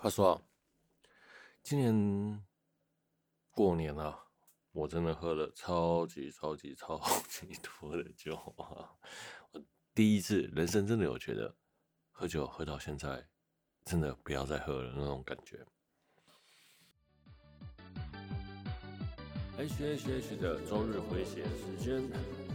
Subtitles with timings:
[0.00, 0.40] 话说，
[1.64, 2.44] 今年
[3.50, 4.16] 过年啊，
[4.70, 7.48] 我真的喝了超级超级超级
[7.80, 8.94] 多的酒啊！
[9.50, 9.60] 我
[9.92, 11.52] 第一次人生真的有觉得
[12.12, 13.26] 喝酒喝到现在，
[13.84, 15.66] 真的不要再喝了那种感觉。
[19.56, 22.47] H H H 的周日回血时间。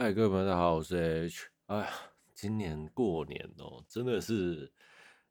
[0.00, 1.48] 嗨，各位朋友，大家好，我是 H。
[1.66, 1.88] 哎呀，
[2.32, 4.72] 今年过年哦，真的是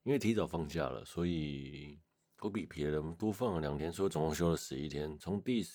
[0.04, 1.98] 因为提早放假了，所以
[2.42, 5.18] 我比别人多放了两天，所以总共休了十一天。
[5.20, 5.66] 从第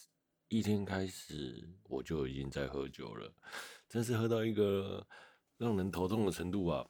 [0.48, 3.32] 一天开始，我就已经在喝酒了，
[3.88, 5.06] 真是喝到一个。
[5.56, 6.86] 让人头痛的程度啊，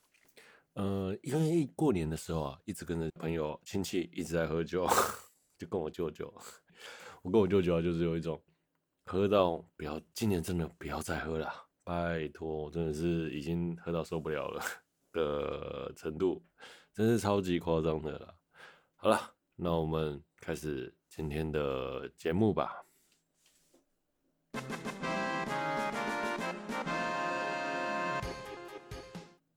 [0.73, 4.89] 呃，因为过年的时候啊，一直跟着朋友亲戚一直在喝酒，
[5.57, 6.35] 就跟我舅舅，
[7.23, 8.43] 我跟我舅舅啊，就是有一种
[9.05, 11.49] 喝到不要，今年真的不要再喝了，
[11.93, 14.65] 拜托，真的是已经喝到受不了了
[15.13, 16.43] 的程度，
[16.95, 18.35] 真是超级夸张的了。
[18.97, 19.21] 好了，
[19.57, 22.83] 那我们开始今天的节目吧。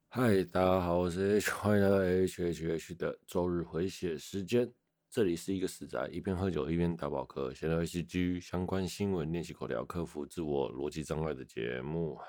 [0.10, 4.70] 嗨，大家好，我是 H，欢迎来到 H H H 的周日回血时间。
[5.16, 8.04] 这里是一个死宅一边喝酒一边打宝课，闲聊一些
[8.42, 12.20] 相关新闻、练习口条、克服自我逻辑障碍的节目。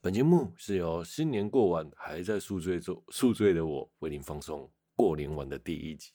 [0.00, 6.12] 本节目是由新年过完还在宿醉中宿醉的我为您放送过年完的第一集。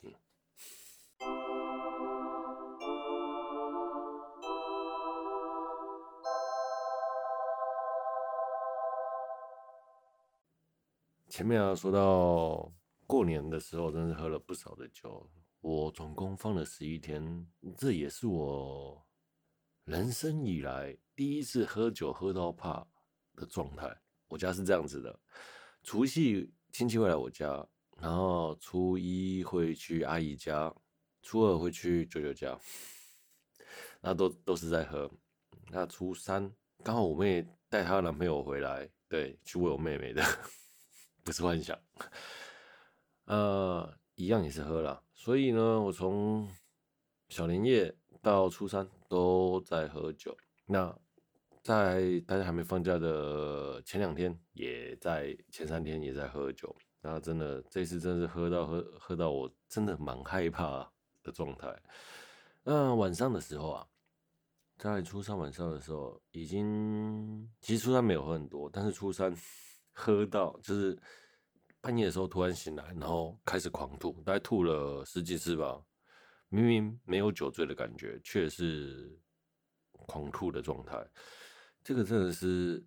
[11.27, 12.71] 前面啊，说到
[13.05, 15.29] 过年的时候，真是喝了不少的酒。
[15.61, 17.45] 我总共放了十一天，
[17.77, 19.05] 这也是我
[19.83, 22.87] 人生以来第一次喝酒喝到怕
[23.35, 24.01] 的状态。
[24.27, 25.19] 我家是这样子的：
[25.83, 30.73] 除夕亲戚会来我家，然后初一会去阿姨家，
[31.21, 32.57] 初二会去舅舅家，
[33.99, 35.11] 那都都是在喝。
[35.71, 40.23] 那初三刚好我妹带她男朋友回来，对，去喂我妹妹的。
[41.21, 41.77] 不是幻想，
[43.25, 46.47] 呃，一样也是喝了，所以呢，我从
[47.27, 50.33] 小年夜到初三都在喝酒。
[50.65, 50.97] 那
[51.61, 56.73] 在大家还没放假的前两天，也在前三天也在喝酒。
[57.01, 60.89] 那真的这次真是喝到喝喝到我真的蛮害怕
[61.21, 61.77] 的状态。
[62.63, 63.85] 那晚上的时候啊，
[64.77, 69.35] 在初三晚上的时候，已经其实初三没有喝很多，但是初三。
[69.91, 70.97] 喝到就是
[71.81, 75.81] 半夜的时候突然醒来，然后开始狂吐，大概吐了十几次吧。
[76.49, 79.17] 明明没有酒醉的感觉，却是
[79.91, 81.05] 狂吐的状态。
[81.83, 82.85] 这个真的是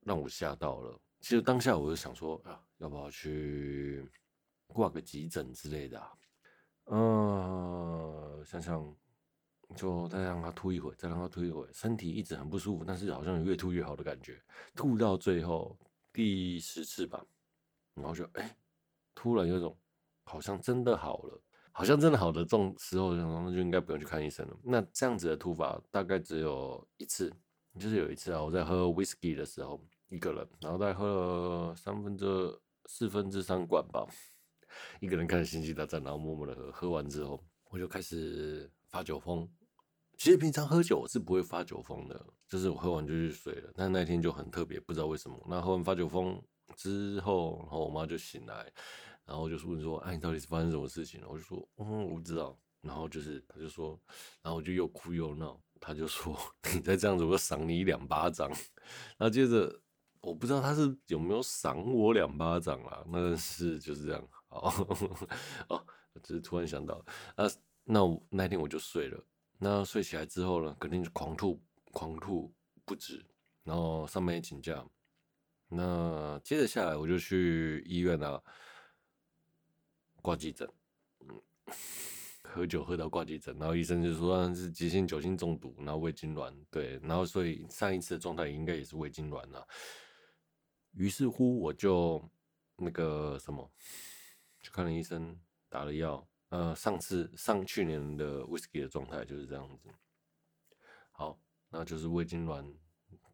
[0.00, 1.00] 让我吓到了。
[1.20, 4.08] 其实当下我就想说啊，要不要去
[4.66, 6.12] 挂个急诊之类的啊？
[6.86, 8.96] 呃，想想
[9.76, 14.42] 就再让他吐一会，再让他吐一会，身体一直很不舒服，但是好像越吐越好的感觉。
[14.74, 15.78] 吐到最后。
[16.12, 17.24] 第十次吧，
[18.00, 18.56] 然后就哎、
[19.14, 19.76] 突然有种
[20.24, 21.40] 好像真的好了，
[21.72, 24.56] 好像真的好的这种时候，然后就应该不用去看医生了。
[24.62, 27.32] 那这样子的突发大概只有一次，
[27.78, 32.26] 就是有一次啊，我在喝 whisky 的时候，一个人，然后大概喝了三分之
[32.86, 34.06] 四分之三罐吧，
[35.00, 39.48] 一个人看《星际大战》，然后默默的喝，喝完之后我就开始发酒疯。
[40.18, 43.72] 其实平常喝酒我是不会发酒疯的，就是我喝完就去睡了。
[43.74, 45.46] 但那天就很特别，不知道为什么。
[45.48, 46.42] 那喝完发酒疯
[46.76, 48.72] 之后，然后我妈就醒来，
[49.24, 54.00] 然后就是问说：“哎，你到底是发生什么事情了？”我就说：“嗯，我不知道。”然后就是她就说，
[54.42, 55.60] 然后我就又哭又闹。
[55.78, 56.36] 她就说
[56.74, 58.48] ：“你再这样子，我就赏你一两巴掌。”
[59.18, 59.80] 然后接着
[60.20, 64.28] 我不知道她是有没有赏我两巴掌啦，那是就是这样。
[64.48, 64.72] 哦
[65.68, 65.86] 哦，
[66.22, 67.04] 只是突然想到，
[67.36, 67.44] 啊，
[67.84, 69.24] 那我那天我就睡了。
[69.58, 71.60] 那睡起来之后呢，肯定是狂吐，
[71.92, 72.52] 狂吐
[72.84, 73.24] 不止，
[73.62, 74.84] 然后上面也请假。
[75.72, 78.42] 那接着下来，我就去医院啊，
[80.20, 80.68] 挂急诊。
[81.20, 81.42] 嗯，
[82.42, 86.52] 喝酒喝到挂急诊，然后医生就说是急性酒精中毒，然后胃痉挛。
[86.72, 89.64] 对，然后所以上一次的状态应该也是胃痉挛了。
[90.94, 92.20] 于是乎，我就
[92.76, 93.72] 那个什么，
[94.60, 96.26] 去看了医生，打了药。
[96.48, 99.88] 呃，上次上去年的 whisky 的状态就是这样子。
[101.12, 101.38] 好，
[101.68, 102.74] 那就是胃痉挛，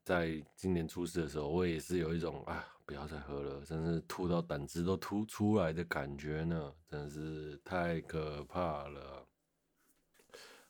[0.07, 9.27] 在今年初四的时候，我也是有一种啊，不要再喝了，真是吐到胆汁都吐出来的感觉呢，真是太可怕了。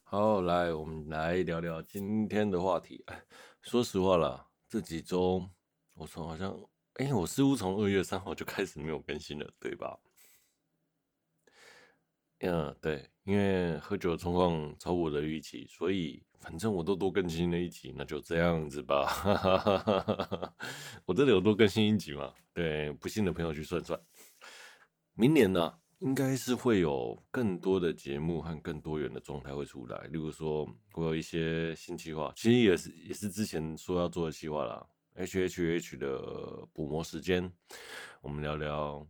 [0.04, 3.04] 好，来，我们来聊聊今天的话题。
[3.60, 5.46] 说实话啦，这几周
[5.92, 6.58] 我从好像，
[6.94, 9.98] 哎、我似乎从二月三号就开始没有更新了，对吧？
[12.38, 19.06] 嗯，对，因为喝酒的状况超乎我的预期，所以反正我都多更新了一集，那就这样子吧。
[21.04, 22.32] 我这里有多更新一集嘛？
[22.52, 24.00] 对，不信的朋友去算算。
[25.14, 25.78] 明年呢？
[26.00, 34.86] 应该是会有更多的节目和更多元的状态会出来，例如说，我有一些新计划，其实也是也是之前说要做的计划啦。
[35.14, 37.50] H H H 的补魔时间，
[38.20, 39.08] 我们聊聊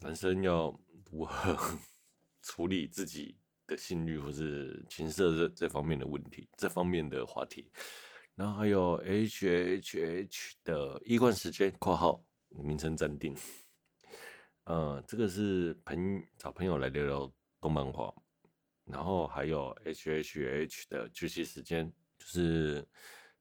[0.00, 0.76] 男生要
[1.12, 1.56] 如何
[2.42, 3.36] 处理自己
[3.70, 7.70] 的性欲或是情色这这方面的问题，这方面的话题。
[8.34, 13.36] 然后还有 H H H 的一贯时间（括号名称暂定）。
[14.64, 18.12] 呃，这个是朋找朋友来聊聊动漫画，
[18.84, 22.86] 然后还有 H H H 的剧情时间，就是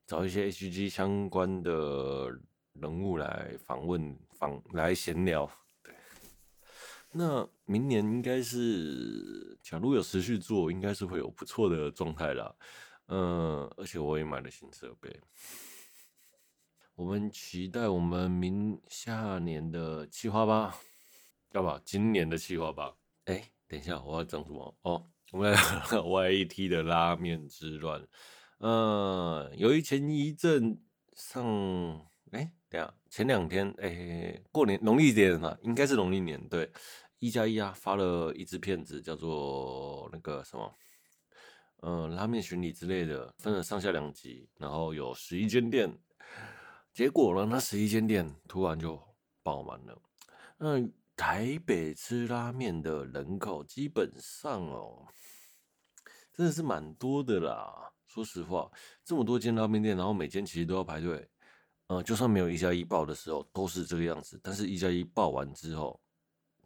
[0.05, 2.29] 找一些 H G 相关的
[2.73, 5.49] 人物来访问访来闲聊。
[7.11, 12.55] 那明年应该是，假如有持续做，应该是会有不错的状态啦。
[13.07, 15.19] 嗯、而且我也买了新设备，
[16.93, 20.75] 我们期待我们明下年的计划吧。
[21.53, 22.93] 要不今年的计划吧。
[23.25, 24.77] 哎、等一下，我要讲什么？
[24.83, 28.07] 哦，我们来 YAT 的拉面之乱。
[28.59, 30.79] 嗯，由于前一阵
[31.13, 31.43] 上，
[32.31, 36.39] 哎、等下前两天，哎、过年农历年嘛，应该是农历年。
[36.47, 36.71] 对，
[37.19, 40.75] 一加一啊，发了一支片子，叫做那个什么，
[41.81, 45.91] 嗯，拉面巡礼之类的，分了上下两集，然后有十一间店。
[46.93, 49.01] 结果呢，那十一间店突然就
[49.43, 50.01] 爆满了。
[50.59, 50.93] 嗯。
[51.19, 55.05] 台北吃拉面的人口基本上哦，
[56.31, 57.91] 真的是蛮多的啦。
[58.07, 58.71] 说实话，
[59.03, 61.29] 这么多间拉面店，然后每间其实都要排队。
[61.89, 64.39] 呃，就算没有一加一报的时候，都是这个样子。
[64.41, 65.99] 但是，一加一报完之后，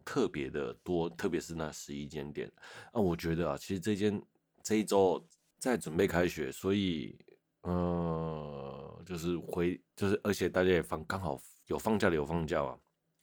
[0.04, 2.50] 特别的多，特别是那十一间店。
[2.92, 4.22] 啊，我觉得啊，其实这间
[4.62, 5.26] 这一周
[5.58, 7.18] 在准备开学，所以，
[7.62, 12.78] 呃，就是回，就是而且大家也放，刚好有放假的有放假嘛，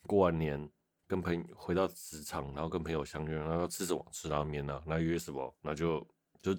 [0.07, 0.69] 过完年。
[1.07, 4.07] 跟朋友回到职场，然后跟朋友相约，然后吃什么？
[4.13, 4.81] 吃拉面呢？
[4.88, 5.53] 那约什么？
[5.62, 6.00] 那就
[6.42, 6.57] 就，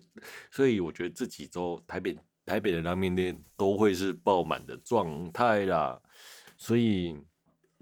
[0.50, 2.14] 所以我觉得这几周台北
[2.52, 5.98] 台北的拉面店都会是爆满的状态啦。
[6.58, 7.16] 所以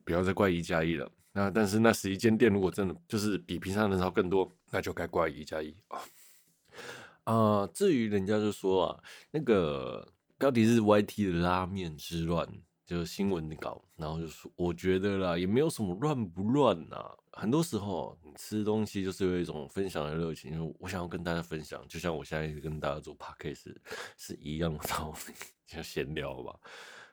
[0.04, 1.10] 不要再怪一加一了。
[1.32, 5.98] 那但是那十一间店如果真的就是比平常人潮更多，那就该怪一加一啊。
[7.34, 9.02] 啊，至于人家就说啊，
[9.32, 10.06] 那个
[10.38, 12.48] 标题是 YT 的拉面之乱。
[12.86, 16.96] 就是新闻稿，然后就说，我觉得啦，也没有什么乱不乱呐。
[17.32, 23.74] 很多时候，你吃东西就是有一种分享的热情，就我想要跟大家分享，就像我现在跟大家做 podcast
[24.16, 25.34] 是一样的道理，
[25.66, 26.58] 就闲聊吧。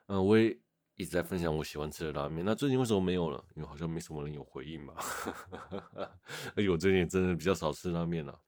[0.07, 0.57] 嗯，我也
[0.95, 2.43] 一直在分享我喜欢吃的拉面。
[2.43, 3.43] 那最近为什么没有了？
[3.55, 4.95] 因为好像没什么人有回应嘛。
[6.55, 8.39] 而且我最近也真的比较少吃拉面了。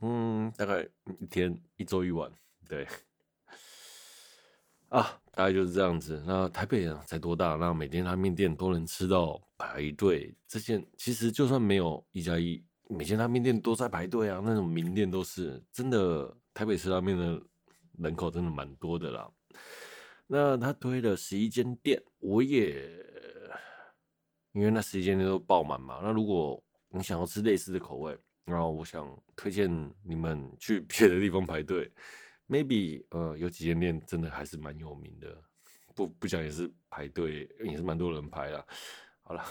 [0.00, 0.88] 嗯，大概
[1.20, 2.32] 一天一周一碗，
[2.68, 2.86] 对。
[4.88, 6.20] 啊，大概就是这样子。
[6.26, 7.54] 那台北啊，才多大？
[7.54, 14.42] 那每天拉面店都能吃到排队，这件其实就算没有一加一，每间拉面店都在排队啊。
[14.44, 17.40] 那种名店都是真的，台北吃拉面的
[17.98, 19.30] 人口真的蛮多的啦。
[20.26, 22.82] 那他推了十一间店，我也
[24.50, 26.00] 因为那十一间店都爆满嘛。
[26.02, 29.70] 那如果你想要吃类似的口味，然后我想推荐
[30.02, 31.88] 你们去别的地方排队。
[32.48, 35.40] Maybe 呃，有几间店真的还是蛮有名的，
[35.94, 38.66] 不不讲也是排队，也是蛮多人排啦。
[39.22, 39.44] 好了，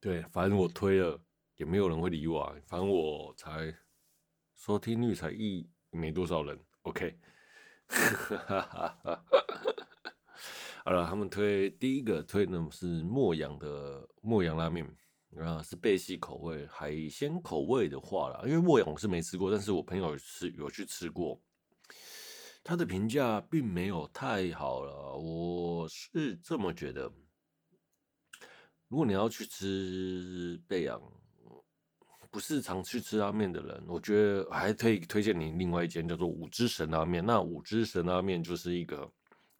[0.00, 1.20] 对，反正我推了
[1.56, 3.72] 也没有人会理我啊，反正我才
[4.54, 7.18] 收听率才一没多少人，OK。
[10.84, 14.84] 好了，他们推第一个推的是末阳的末阳拉面
[15.38, 21.40] 啊，是贝系口味海鲜口味的话啦，因为末阳我是没吃过，但是我朋友是有去吃过。
[22.64, 27.12] 他的评价并没有太好了，我是这么觉得。
[28.86, 31.02] 如果你要去吃贝阳，
[32.30, 37.24] 不是常去吃拉面的人，我觉得还可以推荐你另外一间叫做五之神拉面。
[37.26, 39.10] 那五之神拉面就是一个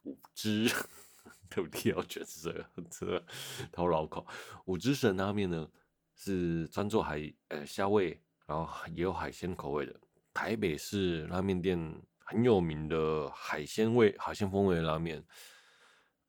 [0.05, 0.71] 五之，
[1.51, 3.27] 对不起，要卷舌，这个
[3.73, 4.25] 讨绕口。
[4.67, 5.69] 五之神拉面呢
[6.15, 10.01] 是专做海呃虾味，然后也有海鲜口味的
[10.33, 12.01] 台北市拉面店。
[12.33, 15.23] 很有名的海鲜味、海鲜风味的拉面，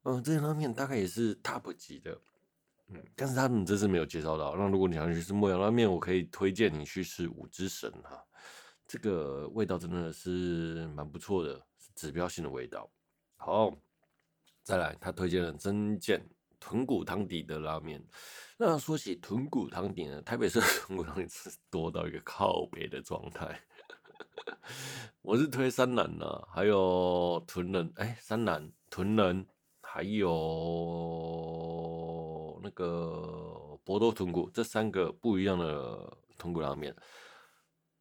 [0.02, 2.20] 嗯，这些拉面大概也是 top 级的，
[2.88, 4.54] 嗯，但是他们这次没有介绍到。
[4.54, 8.22] 那如果你想去吃末阳拉面，我可以推荐你去吃五之神哈，
[8.86, 12.90] 这个味道真的是蛮不错的，是指标性的味道。
[13.36, 13.74] 好，
[14.62, 16.22] 再来，他推荐了真见
[16.60, 18.06] 豚骨汤底的拉面。
[18.58, 23.58] 那说起豚骨汤底呢，台北市的 豚骨汤底是多到一个靠北的状态。
[25.22, 29.46] 我是推山南啊，还有豚人，哎、欸，山南豚人，
[29.80, 30.30] 还有
[32.62, 36.94] 那个博多豚骨，这三个不一样的豚骨拉面。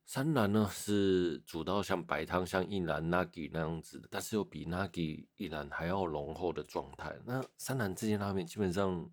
[0.05, 7.17] 山南呢是煮到像白汤、像一兰 Nagi 那样子，但是又比 Nagi 一兰还要浓厚的状态。
[7.25, 9.10] 那山南这间拉面基本上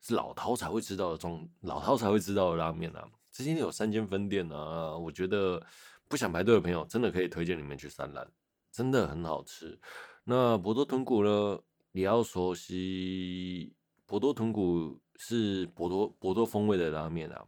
[0.00, 3.06] 是老饕才会知道的状，老饕才会知道的拉面啊。
[3.30, 5.64] 这间有三间分店啊，我觉得
[6.08, 8.30] 不想排队的朋友真的可以推荐你们去三兰，
[8.70, 9.78] 真的很好吃。
[10.24, 11.60] 那博多豚骨呢，
[11.92, 13.74] 你要熟悉
[14.06, 17.44] 博多豚骨是博多博多风味的拉面啊。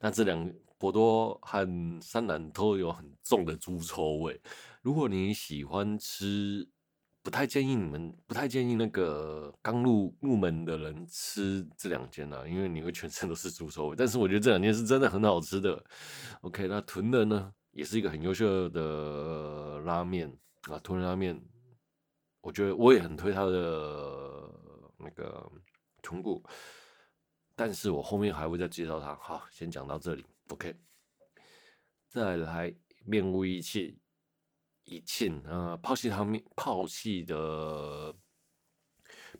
[0.00, 0.52] 那这两。
[0.76, 1.66] 博多和
[2.02, 4.38] 三兰都有很重的猪臭味。
[4.82, 6.68] 如果你喜欢吃，
[7.24, 13.96] 不太建议你们，不太建议那个刚入入门的人吃这两间啊，因为你会全身都是猪臭味。
[13.96, 15.82] 但是我觉得这两间是真的很好吃的。
[16.42, 20.30] OK，那豚人呢，也是一个很优秀的拉面
[20.68, 21.42] 啊，豚人拉面，
[22.42, 24.50] 我觉得我也很推他的
[24.98, 25.50] 那个
[26.02, 26.44] 豚骨，
[27.56, 29.16] 但是我后面还会再介绍他。
[29.16, 30.26] 好，先讲到这里。
[30.48, 30.76] OK，
[32.06, 32.74] 再来
[33.06, 33.96] 面屋一庆
[34.84, 38.14] 一庆啊，泡系汤面，泡系的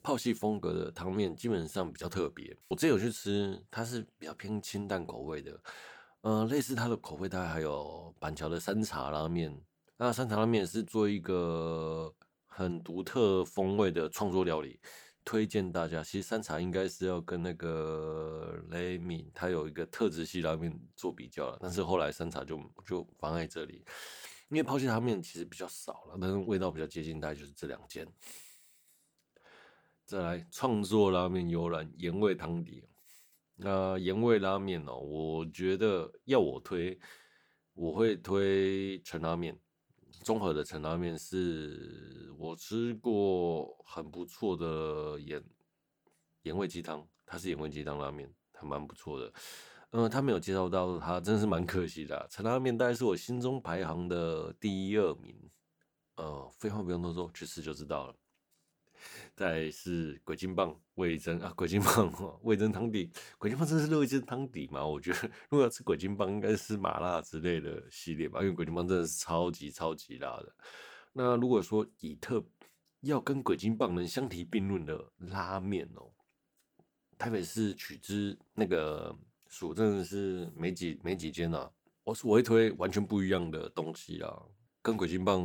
[0.03, 2.57] 泡系风格的汤面基本上比较特别。
[2.69, 5.61] 我之前有去吃，它是比较偏清淡口味的，
[6.23, 9.61] 呃，类似它的口味，大概还有板桥的山茶拉面。
[9.97, 12.15] 那山茶拉面是做一个
[12.47, 14.81] 很独特风味的创作料理。
[15.27, 23.83] 推荐大家，其实山茶应该是要跟那个雷米，它有一个特质系拉面做比较了，但是后来山茶就就放在这里，
[24.49, 28.07] 因为泡系拉面其实比较少了，但是味道比较接近，大概就是这两间。
[30.05, 32.85] 再来创作拉面悠然盐味汤底，
[33.57, 36.99] 那盐味拉面哦，我觉得要我推，
[37.73, 39.59] 我会推陈拉面。
[40.23, 45.43] 综合的陈拉面是我吃过很不错的盐
[46.43, 49.33] 盐味鸡汤，它是盐味鸡汤拉面，还蛮不错的。
[49.97, 52.27] 嗯，他没有介绍到他，真是蛮可惜的啊。
[52.29, 55.33] 陈拉面大概是我心中排行的第一二名。
[56.17, 58.15] 呃，废话不用多说，去吃就知道了。
[59.37, 63.09] 再是鬼金棒味噌啊，鬼金棒味噌汤底，
[63.39, 64.85] 鬼金棒真的是味噌汤底吗？
[64.85, 70.53] 我觉得如果要吃鬼金棒，应该是麻辣之类的系列吧，因为鬼金棒真的是超级超级辣的。
[71.13, 72.45] 那如果说以特
[73.03, 76.11] 要跟鬼金棒能相提并论的拉面哦，
[77.17, 79.17] 台北市取之那个
[79.55, 81.71] 数真的是没几没几间啊。
[82.03, 84.43] 我是我会推完全不一样的东西啊，
[84.83, 85.41] 跟鬼金棒。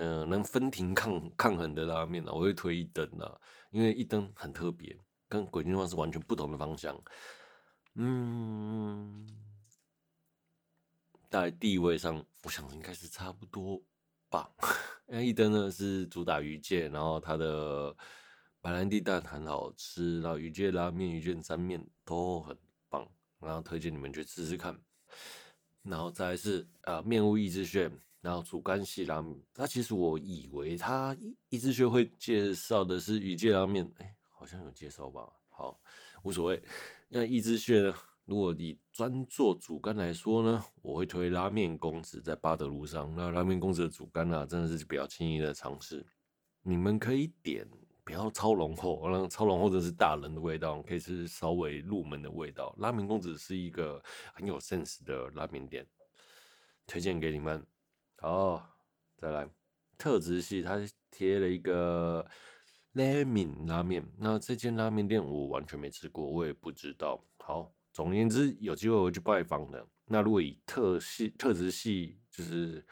[0.00, 3.36] 嗯、呃，能分庭抗抗衡的拉面呢，我会推一灯啊，
[3.72, 4.96] 因为一灯很特别，
[5.28, 6.96] 跟鬼金棒是完全不同的方向。
[7.96, 9.26] 嗯，
[11.28, 13.82] 在地位上，我想应该是差不多
[14.30, 14.48] 吧。
[15.10, 17.92] 因为一灯呢是主打鱼介，然后它的
[18.60, 22.56] 白兰地蛋很好吃，然后鱼介拉面、鱼介三面都很，
[23.40, 24.78] 然后推荐你们去试试看。
[25.82, 27.90] 然后再是啊，面屋一之炫。
[28.20, 31.16] 然后主干系拉面，那其实我以为他
[31.50, 35.32] 一之轩会介绍的是鱼介拉面，哎，好像有介绍吧？
[35.48, 35.80] 好，
[36.24, 36.60] 无所谓。
[37.08, 43.14] 那一之轩呢，如果你专做主干来说呢，我会推拉面公子在八德路上。
[43.14, 46.04] 那拉面公子的主干啊，真的是比较轻易的尝试。
[46.62, 47.66] 你们可以点，
[48.08, 52.74] 不要超浓厚，那超浓厚的是大人的味道，可以吃稍微入门的味道。
[52.78, 55.86] 拉面公子是一个很有 sense 的拉面店，
[56.86, 57.62] 推荐给你们。
[58.16, 58.66] 好，
[59.14, 59.46] 再来
[59.98, 62.26] 特质系，他贴了一个
[62.92, 64.02] 雷敏拉面。
[64.16, 67.22] 那这间拉面店我完全没吃过，我也不知道。
[67.40, 69.86] 好，总而言之，有机会我会去拜访的。
[70.06, 72.82] 那如果以特系特质系，就是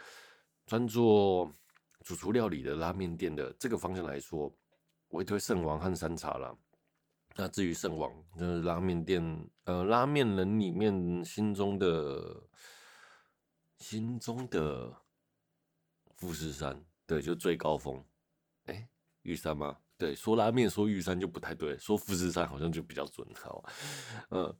[0.66, 1.50] 专做
[2.02, 4.54] 主厨料理的拉面店的这个方向来说，
[5.08, 6.54] 我一推圣王和山茶啦。
[7.36, 12.42] 那至于圣王，就是拉面店，呃，拉面人里面心中的
[13.78, 15.02] 心中的。
[16.18, 18.02] 富士山，对，就最高峰。
[18.64, 18.88] 哎、
[19.20, 19.76] 玉山吗？
[19.98, 23.28] 对，说拉面说玉山就不太对，说富士山好像就比较准。
[23.34, 23.62] 好，
[24.30, 24.56] 嗯，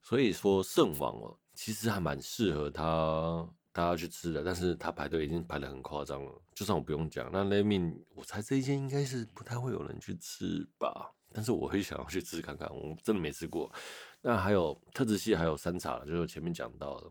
[0.00, 6.42] 所以说圣王哦，其实还蛮适合他大家去吃的，但是他排队已经排得很夸张了。
[6.54, 11.12] 就算我不用讲，那拉面我猜这一间应该是不太会有人去吃吧？
[11.32, 13.72] 但是我会想要去吃看看，我真的没吃过。
[14.20, 17.10] 那还有特制系，还有山茶，就是前面讲到的。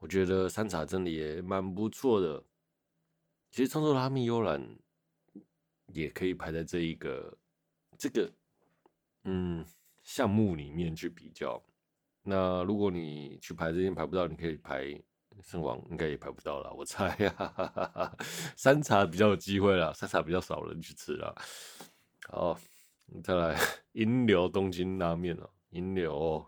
[0.00, 2.42] 我觉得山茶真的也蛮不错的。
[3.52, 4.76] 其实创作拉面悠然
[5.92, 7.38] 也可以排在这一个
[7.96, 8.28] 这个
[9.22, 9.64] 嗯
[10.02, 11.62] 项目里面去比较。
[12.24, 15.00] 那如果你去排这边排不到，你可以排
[15.42, 18.16] 圣王，应该也排不到了，我猜呀。
[18.56, 21.34] 山茶比较有机会啦，山茶比较少人去吃啦。
[22.28, 22.58] 好，
[23.22, 23.58] 再来
[23.92, 26.46] 银流东京拉面哦，银流，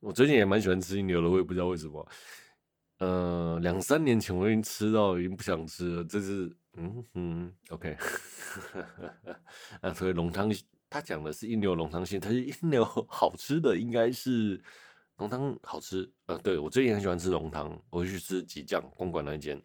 [0.00, 2.06] 我最近也蛮喜欢吃银流的，我也不知道为什么。
[2.98, 6.04] 呃，两三年前我已经吃到，已经不想吃了。
[6.04, 7.96] 这是，嗯嗯，OK。
[9.82, 10.50] 啊，所以浓汤，
[10.88, 14.58] 他讲的是银流浓汤线，他是银流好吃的，应该是
[15.18, 16.10] 浓汤好吃。
[16.26, 19.62] 呃，对，我最近很喜欢吃浓汤，我去吃吉酱公馆那一间，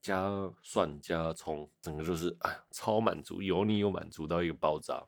[0.00, 0.28] 加
[0.62, 5.04] 蒜加葱，整个就是哎，超满足，油腻又满足到一个爆炸。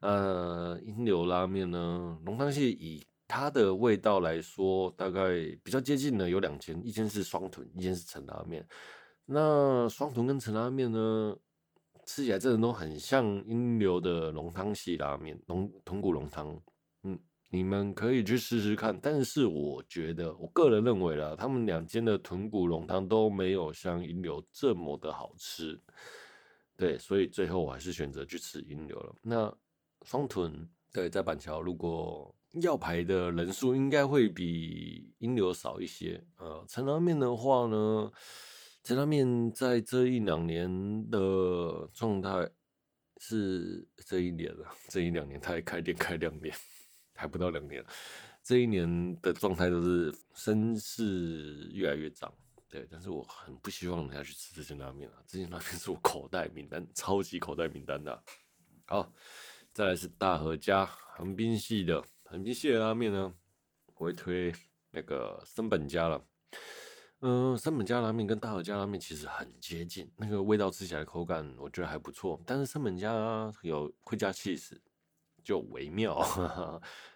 [0.00, 3.06] 呃，银流拉面呢，浓汤系以。
[3.32, 5.22] 它的味道来说，大概
[5.62, 8.66] 比较接近的有两间，一间是双豚，一间是陈拉面。
[9.24, 11.36] 那双豚跟陈拉面呢，
[12.04, 16.60] 吃起来真的都很像银流的浓汤系拉面，浓豚骨浓汤。
[17.50, 18.98] 你们可以去试试看。
[19.02, 25.78] 但是我觉得，我个人认为啦，他们两间的豚骨浓汤都没有像银流这么的好吃。
[26.76, 29.14] 对，所以最后我还是选择去吃银流了。
[29.20, 29.54] 那
[30.06, 36.24] 双屯，对，在板桥，如果要排的人数应该会比银流少一些。
[36.38, 38.10] 呃，陈拉面的话呢，
[38.82, 42.48] 陈拉面在这一两年的状态
[43.18, 46.54] 是这一年了，这一两年他也开店开两年，
[47.20, 47.84] 还不到两年，
[48.42, 52.32] 这一年的状态都是声势越来越涨。
[52.66, 58.24] 对，但是我很不希望人家去吃这些拉面啊，这些拉面是我口袋名单，超级口袋名单的。
[58.86, 59.12] 好，
[59.70, 62.02] 再来是大和家横滨系的。
[62.24, 63.34] 横滨系的拉面呢，
[63.96, 64.50] 我会推
[64.90, 66.24] 那个森本家了。
[67.22, 72.40] 嗯、呃，森本家拉面跟大和家拉面其实很接近，那个味道吃起来口感我觉得还不错。
[72.46, 74.78] 但是森本家有会加 cheese，，
[75.44, 76.18] 就微妙。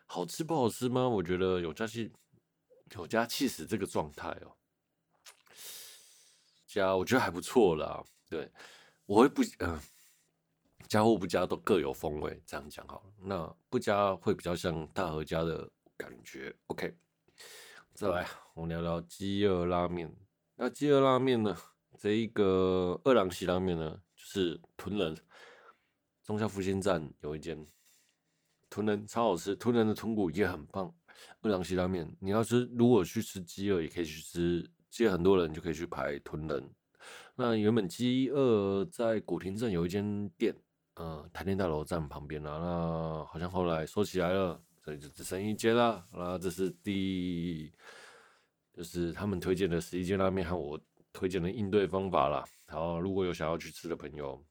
[0.06, 1.08] 好吃不好吃吗？
[1.08, 2.12] 我觉得有加气
[2.96, 4.56] 有加气死这个状态哦，
[6.66, 8.04] 加我觉得还不错啦。
[8.28, 8.50] 对，
[9.06, 9.80] 我会不嗯。
[10.86, 13.12] 加或不加都各有风味，这样讲好了。
[13.16, 16.54] 那不加会比较像大和家的感觉。
[16.66, 16.94] OK，
[17.94, 20.14] 再来我们聊聊饥饿拉面。
[20.56, 21.56] 那饥饿拉面呢？
[21.98, 25.16] 这一个二郎系拉面呢，就是屯人。
[26.22, 27.66] 忠孝复兴站有一间
[28.74, 30.92] 豚人，超好吃，豚人的豚骨也很棒。
[31.42, 34.68] 二郎西拉面，你要是如果去吃饥饿，也可以去吃。
[34.90, 36.70] 其实很多人就可以去排豚人。
[37.36, 40.52] 那原本饥饿在古亭镇有一间店。
[40.96, 46.04] 嗯，台电大楼站旁边了，那好像后来收起来了，所以就只剩一间了。
[46.12, 47.72] 那这是第，
[48.72, 50.80] 就是他们推荐的十一间拉面和我
[51.12, 52.44] 推荐的应对方法了。
[52.66, 54.44] 好，如果有想要去吃的朋友，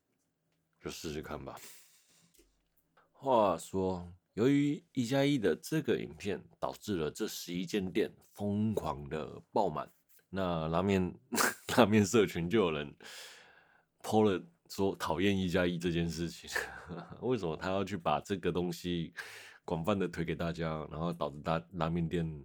[0.80, 1.58] 就试试看吧。
[3.24, 9.90] 话说，由于一加一的这个影片，导致了这十一间店疯狂的爆满，
[10.30, 11.16] 那拉面
[11.78, 12.94] 拉面社群就有人
[14.02, 14.44] po 了。
[14.70, 16.50] 说讨厌一加一这件事情，
[17.22, 19.14] 为什么他要去把这个东西
[19.64, 22.44] 广泛的推给大家，然后导致大拉面店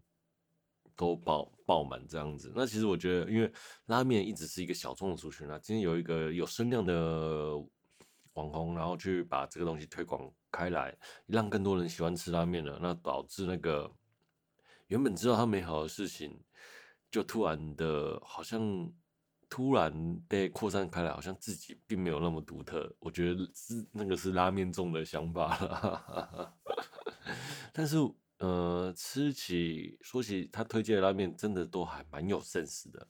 [0.95, 2.53] 都爆爆满这样子？
[2.55, 3.51] 那其实我觉得，因为
[3.87, 7.55] 拉面一直是一个小众的族群啊，今天有一个有声量的
[8.39, 10.97] 网红，然后去把这个东西推广开来，
[11.27, 13.91] 让更多人喜欢吃拉面了，那导致那个
[14.87, 16.41] 原本知道它美好的事情，
[17.11, 18.93] 就突然的好像。
[19.51, 19.91] 突然
[20.29, 22.95] 被扩散开来，好像自己并没有那么独特。
[22.99, 26.55] 我觉得是那个是拉面众的想法了。
[27.73, 27.97] 但是，
[28.41, 33.09] 呃，吃起说起他推荐的拉面，真的都还蛮有 sense 的，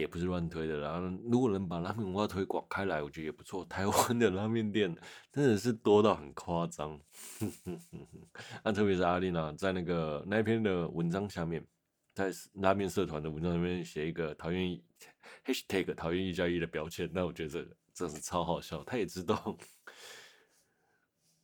[0.00, 1.00] 也不是乱推的啦。
[1.30, 3.64] 如果能把拉面文化推广开来，我觉得也不错。
[3.66, 4.92] 台湾的拉面店
[5.32, 7.00] 真的是多到很夸张。
[8.64, 11.64] 那特别是阿丽娜在那个那篇的文章下面。
[12.12, 14.78] 在拉面社团的文章里面写一个讨厌
[15.46, 18.82] hashtag 讨厌一加一的标签，那我觉得这真是超好笑。
[18.82, 19.56] 他也知道，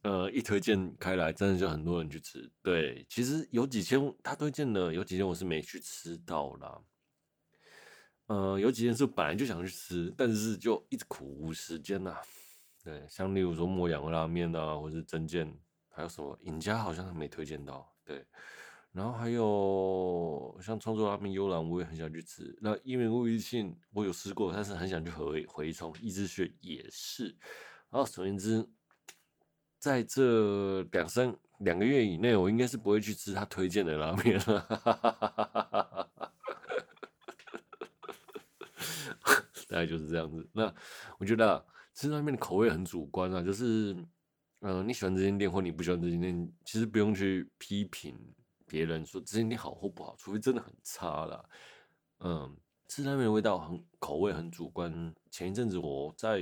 [0.03, 2.51] 呃，一推荐开来，真的就很多人去吃。
[2.62, 6.83] 对，其实有几千他推荐的，有几间我是没去吃到啦。
[8.27, 12.17] 呃，有几件事本来就想去吃，但是就一直苦无时间呐。
[12.83, 15.57] 对，像例如说莫阳拉面啊，或是真见，
[15.89, 17.93] 还有什么尹家好像没推荐到。
[18.05, 18.25] 对。
[18.93, 22.57] 然后还有像创作拉面悠然，我也很想去吃。
[22.62, 25.95] 那一鸣物语庆我有吃过，但是很想去回回冲。
[26.01, 27.27] 一之穴也是。
[27.91, 28.67] 然后总而言之，
[29.79, 36.33] 在这两三两个月以内，我应该是不会去吃他推荐的拉面了。
[39.66, 40.48] 大概就是这样子。
[40.52, 40.72] 那
[41.18, 43.96] 我觉得、吃拉面的口味很主观啊，就是
[44.61, 48.18] 嗯、你喜欢这间店或你不喜欢这间店，其实不用去批评
[48.66, 51.44] 别人说这间店好或不好，除非真的很差啦。
[52.20, 52.57] 嗯。
[52.88, 55.12] 吃拉面的味道很口味很主观。
[55.29, 56.38] 前一阵子我在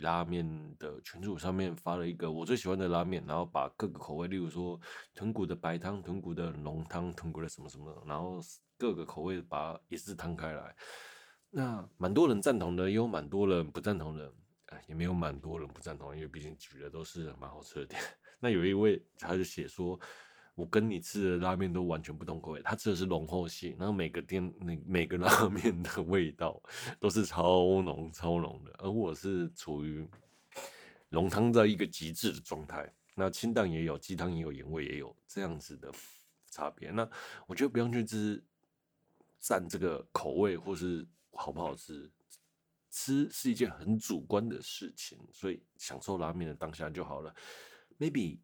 [0.00, 4.80] 拉面的群组上面发了一个我最喜欢的拉面，然后把各个口味，例如说
[5.14, 8.40] 豚骨的白汤、豚骨的浓汤、豚骨的什么什么，然后
[8.78, 10.74] 各个口味把也是摊开来。
[11.54, 14.32] 那蛮多人赞同的，也有蛮多人不赞同的，
[14.66, 18.02] 哎也没有蛮多人不赞同，因为毕竟举的都是蛮好吃的店。
[18.40, 19.98] 那有一位他就写说。
[20.56, 26.62] 我跟你吃的拉面都完全不同口味，他吃的是浓厚系，然后每个店那每个拉面的味道
[27.00, 30.08] 都是超浓超浓的，而我是处于
[31.08, 35.90] 浓汤在一个极致的状态，那清淡也有，鸡汤也有，盐味也有这样子的
[36.48, 36.92] 差别。
[36.92, 37.02] 那
[37.48, 38.40] 我觉得不用去吃
[39.40, 41.04] 占这个口味或是
[41.36, 42.10] 好不好吃，
[42.90, 47.34] 吃是一件很主观的事情，所以享受拉面的当下就好了。
[47.98, 48.40] Maybe。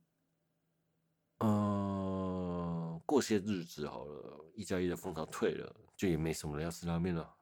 [1.42, 7.34] 嗯，过些日子好了，一加一的风潮退了，就也没什么人要吃拉面了。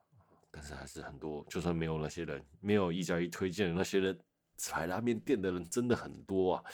[0.51, 4.19] 但是还是很多，就算没有那些人，没有一加一推荐的那些人，
[4.57, 6.65] 踩拉面店的人真的很多啊。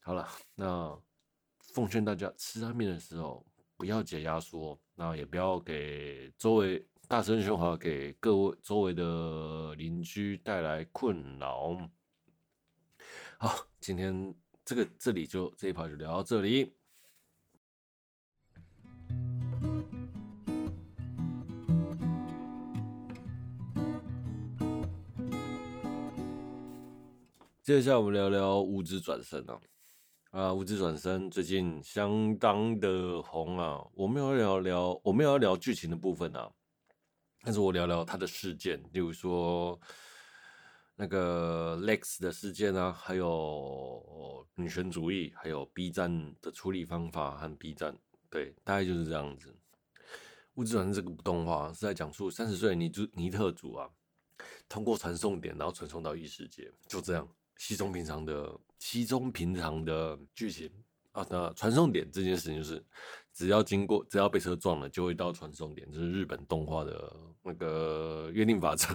[0.00, 1.00] 好了，那
[1.72, 3.44] 奉劝大家吃拉面的时候
[3.76, 11.76] 不要解压缩，那也不要给周围大声喧哗，给各位周围的邻居带来困扰。
[13.36, 14.34] 好，今天。
[14.64, 16.74] 这个这里就这一趴就聊到这里。
[27.62, 29.60] 接下来我们聊聊无职转生啊，
[30.30, 33.86] 啊，无职转生最近相当的红啊。
[33.92, 36.50] 我没有聊聊，我没有要聊剧情的部分啊，
[37.42, 39.78] 但是我聊聊他的事件，例如说。
[40.94, 47.96] 那个 Lex 的事件啊，还有女权主义，还有 B 站的处理方法和 B 站，
[48.30, 49.52] 对，大概就是这样子。
[50.54, 53.88] 物质转生这个动画是在讲述三十岁尼朱尼特族啊，
[54.68, 57.26] 通过传送点，然后传送到异世界，就这样，
[57.56, 60.70] 稀松平常的稀松平常的剧情
[61.12, 61.26] 啊。
[61.30, 62.84] 那传送点这件事情就是。
[63.32, 65.88] 只要经过，只要被车撞了，就会到传送点。
[65.90, 68.94] 这、就是日本动画的那个约定法则，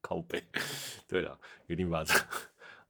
[0.00, 0.42] 靠背。
[1.06, 2.14] 对了，约定法则。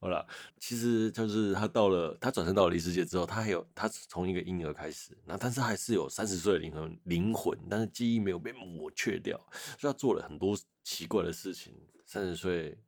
[0.01, 0.25] 好了，
[0.61, 9.37] 其实就是他到了，他转身到了异世界之后，他还有他从一个婴儿开始，那但是还是有三十岁的灵魂，灵魂，但是记忆没有被抹去掉，
[9.77, 11.75] 所以他做了很多奇怪的事情。
[12.07, 12.79] 三十岁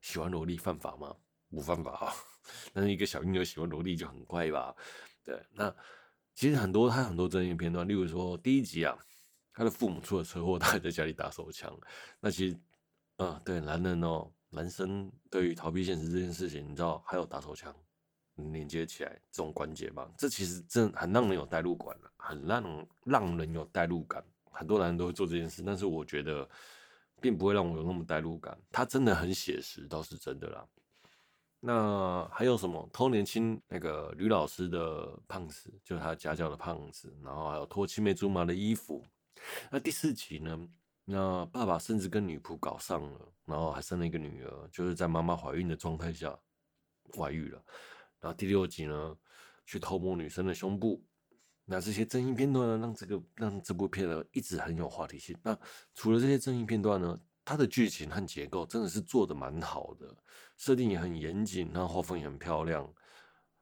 [0.00, 1.14] 喜欢萝莉犯法吗？
[1.50, 2.12] 不犯法啊，
[2.72, 4.74] 但是一个小婴儿喜欢萝莉就很怪吧？
[5.22, 5.76] 对，那。
[6.36, 8.96] 其实很多他很多争议片段，例如说第一集啊，
[9.54, 11.74] 他的父母出了车祸，他还在家里打手枪。
[12.20, 12.56] 那其实，
[13.16, 17.74] 啊、对，男人哦，男生对于逃避现实这件事情，你知道还有打手枪
[18.52, 20.06] 连接起来这种关节吗？
[20.18, 24.22] 这其实真很让人有代入感，很让让人有代入感。
[24.50, 26.46] 很多男人都会做这件事，但是我觉得
[27.18, 28.58] 并不会让我有那么代入感。
[28.70, 30.66] 他真的很写实，倒是真的啦。
[31.66, 39.04] 那还有什么偷年轻那个吕老师的胖子，就是他家教的胖子，然后还有脱青梅竹马的衣服。
[39.68, 40.68] 那第四集呢？
[41.04, 46.38] 那爸爸甚至跟女仆搞上了，然后还生了一个女儿，就是在妈妈怀孕的状态下
[47.16, 47.60] 外遇了。
[48.20, 49.16] 然后第六集呢，
[49.64, 51.02] 去偷摸女生的胸部。
[51.64, 55.36] 那这些争议片段呢，让这个让这部片呢一直很有话题性。
[55.42, 55.58] 那
[55.96, 57.18] 除了这些争议片段呢？
[57.46, 60.12] 它的剧情和结构真的是做的蛮好的，
[60.56, 62.92] 设定也很严谨，然后画风也很漂亮，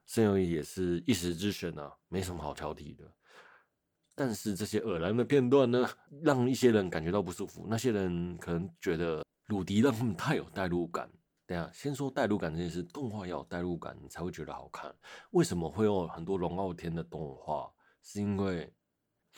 [0.07, 3.05] 声优也是一时之选啊，没什么好挑剔的。
[4.15, 5.87] 但是这些恶男的片段呢，
[6.23, 7.67] 让一些人感觉到不舒服。
[7.69, 11.11] 那些人可能觉得鲁迪让他们太有代入感。
[11.47, 14.91] 等下先说代入感这件事，动画要有代入感，你才会觉得好看。
[15.33, 17.71] 为什么会有很多龙傲天的动画？
[18.01, 18.73] 是因为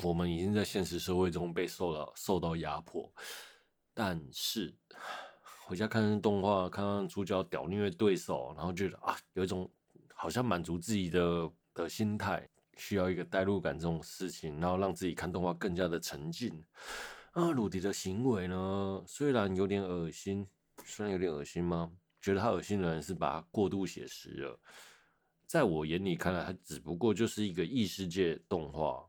[0.05, 3.13] 我们已经在现实社会中被受到受到压迫。
[3.99, 4.75] 但是
[5.65, 9.71] 回家看动画，看看主角屌虐对手，然后觉得啊，有一种
[10.15, 16.63] 好像满足自己的的心态，需要一个代入感这种事情，然后让自己看动画更加的沉浸。
[17.33, 20.47] 啊，鲁迪的行为呢，虽然有点恶心，
[20.85, 21.91] 虽然有点恶心吗？
[22.21, 24.61] 觉得他恶心的人是把他过度写实了。
[25.47, 29.09] 在我眼里看来，他只不过就是一个异世界动画，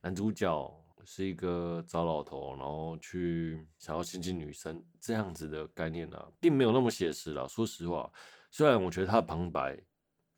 [0.00, 0.87] 男主角。
[1.10, 7.48] 是一个糟老头，然后去想要亲近女生这样子的概念呢、啊，并没有那么写实了。
[7.48, 8.12] 说实话，
[8.50, 9.82] 虽然我觉得他的旁白，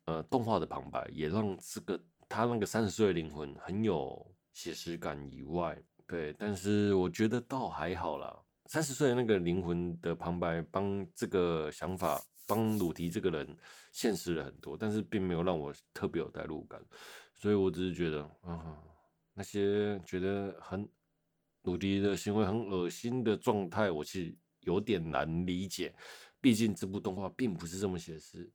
[0.05, 8.33] 呃，动画的旁白也让这个他那个三十岁的灵魂很有写实感以外，对，但是我觉得倒还好啦。
[8.67, 13.57] 三十岁那个灵魂的旁白，帮这个想法，帮鲁迪这个人
[13.91, 16.81] 现实了很多，但是并没有让我特别有代入感，
[17.35, 18.81] 所以我只是觉得，啊，
[19.33, 20.87] 那些觉得很
[21.63, 25.93] 鲁迪的行为很恶心的状态，我是有点难理解，
[26.39, 28.51] 毕竟这部动画并不是这么写实，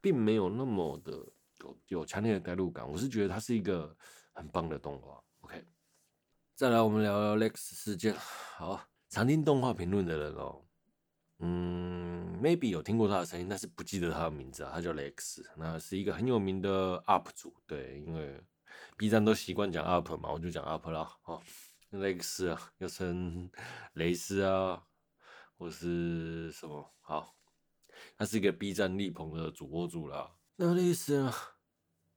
[0.00, 1.12] 并没有那么的
[1.60, 3.96] 有有强烈的代入感，我是觉得它是一个
[4.32, 5.22] 很棒的动画。
[5.40, 5.64] OK，
[6.54, 8.86] 再来我们聊聊 Lex 事件，好。
[9.08, 10.64] 常听动画评论的人哦，
[11.40, 14.70] 嗯，maybe 有听过他的声音，但是不记得他的名字啊。
[14.72, 18.40] 他叫 Lex，那是一个很有名的 UP 主，对，因为
[18.96, 21.10] B 站都习惯讲 UP 嘛，我就讲 UP 啦。
[21.24, 21.40] 哦
[21.92, 23.50] ，Lex 啊，又称
[23.94, 24.82] 雷丝啊，
[25.56, 26.92] 或是什么？
[27.00, 27.34] 好，
[28.16, 30.30] 他是一个 B 站力捧的主播主啦。
[30.56, 31.34] 那 Lex 啊。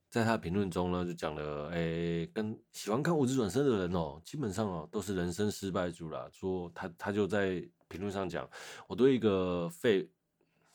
[0.10, 6.30] 在他评论中呢，就讲了，哎、跟喜欢看物质转生的人哦、基本上哦、都是人生失败组啦。
[6.32, 8.48] 说他他就在评论上讲，
[8.88, 10.08] 我对一个废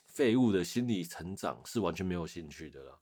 [0.07, 2.99] 废物的心理成长是完全没有兴趣的啦。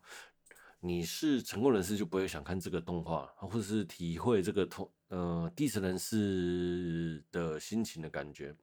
[0.80, 8.54] 你是成功人士就不会想看这个动画，或者是体会这个同呃低层人士的心情的感觉。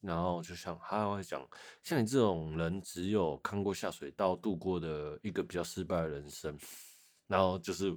[0.00, 1.46] 然后就像他会讲，
[1.82, 6.56] 像你这种人，只有看过下水道度过的一个比较失败的人生。
[7.26, 7.90] 然后就是，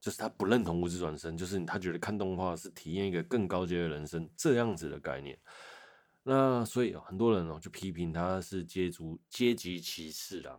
[0.00, 5.38] 就是他不认同无职转生，就是他觉得看动画是体验一个更高阶的人生这样子的概念。
[6.22, 10.58] 那所以很多人哦就批评他是阶族阶级歧视啦。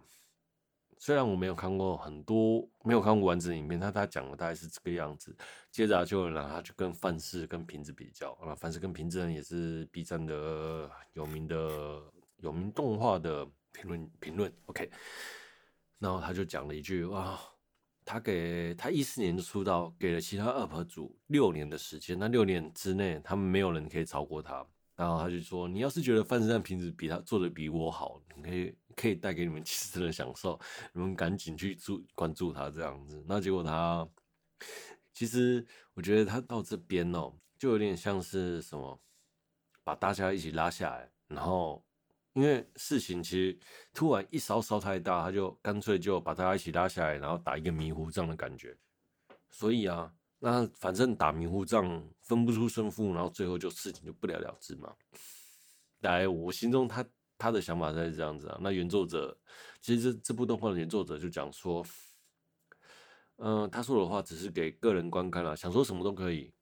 [1.03, 5.35] 虽然我没有看过很多，没有看过完整影片，他他讲的大概是这个样子。
[5.71, 12.03] 接着就让他去跟范式跟瓶子比较啊，范式跟瓶子人也是 B 站的有名的
[12.37, 14.53] 有名动画的评论评论。
[14.67, 14.91] OK。
[15.97, 17.39] 然后他就讲了一句啊，
[18.05, 24.63] 他给他一四年就出道，给了其他 UP 主六年的时间，那六年之内他们没有人可以超过他。
[24.95, 30.59] 然后他就说，你要是觉得范志汉平时比他做的比我好，你可以可以带给你们 其实的享受，
[30.93, 33.23] 你们赶紧去注关注他这样子。
[33.27, 34.07] 那结果他
[35.13, 38.99] 其实我觉得他到这边哦，就有点像是什么，
[39.83, 41.83] 把大家一起拉下来，然后。
[42.33, 43.59] 因为事情其实
[43.93, 48.73] 突然一烧烧太大，他就干脆就把大家一起拉下来，然后打一个迷糊仗的感觉。
[49.49, 54.95] 所以啊，那反正打迷糊仗分不出胜负，然后最后就事情就不了了之嘛。
[55.99, 57.05] 来，我心中他
[57.41, 58.59] 他的想法才是这样子啊。
[58.61, 59.35] 那原作者
[59.81, 61.83] 其实这这部动画的原作者就讲说，
[63.37, 66.53] 嗯、他说的话只是给个人观看了，想说什么都可以。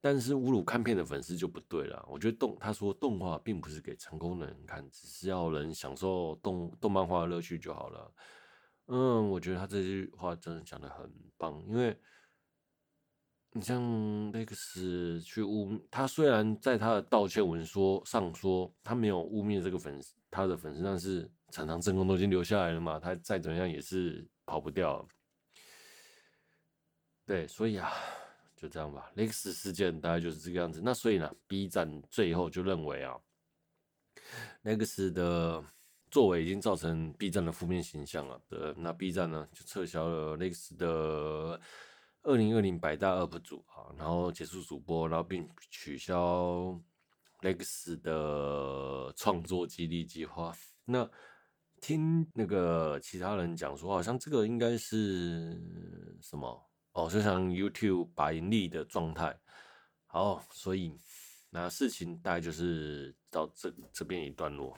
[0.00, 2.04] 但是侮辱看片的粉丝就不对了。
[2.08, 8.14] 我觉得动他说动画并不是给成功的人看，只是要人享受动动漫画的乐趣就好了。
[8.86, 11.96] 嗯，我觉得他这句话真的讲的很棒，因为
[13.52, 13.82] 你像
[14.32, 25.06] Lex 去污，他虽然在他的道歉文说上说他没有污蔑这个粉丝，他的粉丝，但是常常真空都已经留下来了嘛，他再怎么样也是跑不掉。
[27.26, 27.92] 对，所以啊。
[28.54, 30.80] 就这样吧，Lex 事件大概就是这个样子。
[30.84, 33.18] 那所以呢，B 站最后就认为啊
[34.62, 35.60] ，Lex 的
[36.12, 38.40] 作为已经造成 B 站的负面形象了。
[38.48, 41.60] 对，那 B 站呢就撤销了 Lex 的
[42.22, 46.80] 二零二零百大 UP 主啊，然后结束主播，然后并取消
[47.40, 50.54] Lex 的创作激励计划。
[50.84, 51.08] 那
[51.80, 55.60] 听那个其他人讲说，好像这个应该是
[56.20, 56.70] 什么？
[56.92, 59.36] 哦，就像 YouTube 把盈利的状态，
[60.06, 60.96] 好，所以
[61.50, 64.76] 那事情大概就是到这这边一段落。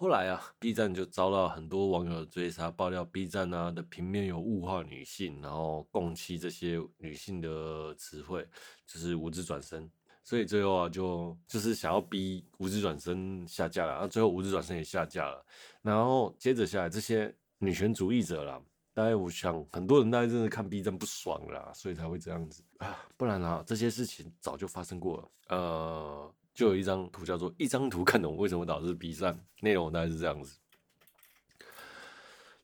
[0.00, 8.48] 后来啊，B 站就遭到很多网友的追杀，爆料 B 站啊的平面有物化女性，然后共妻这些女性的词汇，
[8.86, 9.86] 就是无知转生。
[10.24, 15.44] 所以最后啊，就就是想要逼无知转生下架了，然后最后无知转生也下架了。
[15.82, 18.58] 然后接着下来，这些女权主义者啦。
[18.94, 25.28] 大概我想，很多人大概真的看 B 站不爽啦，所以才会这样子啊，不然啊，这些事情早就发生过了。
[25.48, 30.58] 呃，就有一张图叫做“一张图看懂为什么导致 B 站”，内容大概是这样子：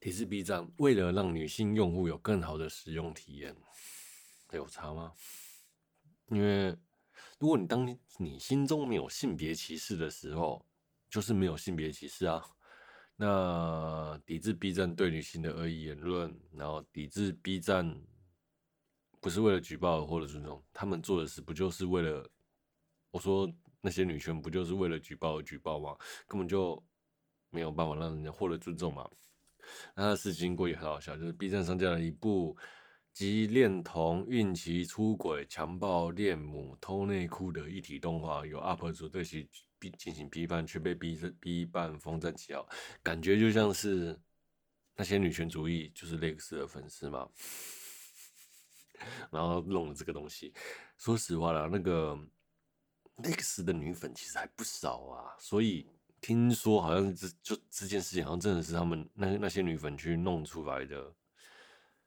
[0.00, 3.56] 提示 B 站为了让女性用户有更好的使用体验，
[4.52, 5.12] 有差吗？
[6.28, 6.76] 因为
[7.38, 7.86] 如果你当
[8.18, 10.66] 你，心中没有性别歧视的时候，
[11.08, 12.44] 就是没有性别歧视啊。
[13.14, 18.02] 那抵制 B 站对女性的恶意言论，然后抵制 B 站
[19.20, 22.28] 不是为了举报或者尊重，他们做的事不就是为了？
[23.10, 23.50] 我说
[23.86, 25.96] 那些女权不就是为了举报而举报吗？
[26.26, 26.84] 根本就
[27.50, 29.08] 没有办法让人家获得尊重嘛。
[29.94, 32.56] 那他的事情过也很好笑，就是 B 站上架了一部
[33.12, 39.48] 集恋童、孕期出轨、强暴恋母、偷内裤的一体动画，有 UP 主对其
[39.96, 42.68] 进行批判，却被逼着逼办封战旗号，
[43.04, 44.20] 感觉就像是
[44.96, 47.28] 那些女权主义就是 Lex 的粉丝嘛，
[49.30, 50.52] 然后弄了这个东西。
[50.96, 52.18] 说实话啦，那个
[53.22, 55.86] Lex 的女粉其实还不少啊，所以
[56.20, 61.14] 听说好像这就这件事情，好像真的是他们那那些女粉去弄出来的。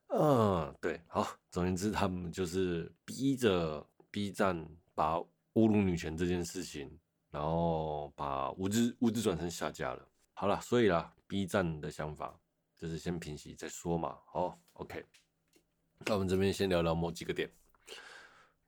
[0.08, 10.08] 嗯，对，好，总而言之，他们就是逼着 B 站把侮辱女权这件事情，然后把无职无职转成下架了。
[10.34, 12.40] 好了，所以啦，B 站的想法
[12.76, 14.18] 就是先平息再说嘛。
[14.26, 15.06] 好，OK，
[16.06, 17.48] 那我们这边先聊聊某几个点。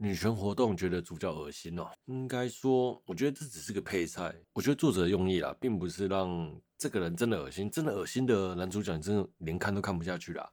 [0.03, 4.33] 女权活动觉得主角恶心哦，应该说，我觉得这只是个配菜。
[4.51, 10.51] 我觉得作者的用意啦，并不是让这个人真的恶心，真的恶心的男主角，你真的连看都看不下去啦。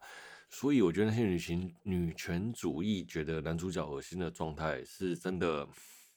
[0.50, 5.66] 所以我觉得那些女权女权主义觉得男主角恶心的状态，是真的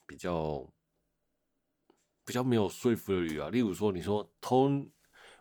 [0.04, 0.70] 比较
[2.26, 3.48] 比较没有说服力啊。
[3.48, 4.68] 例如说，你说偷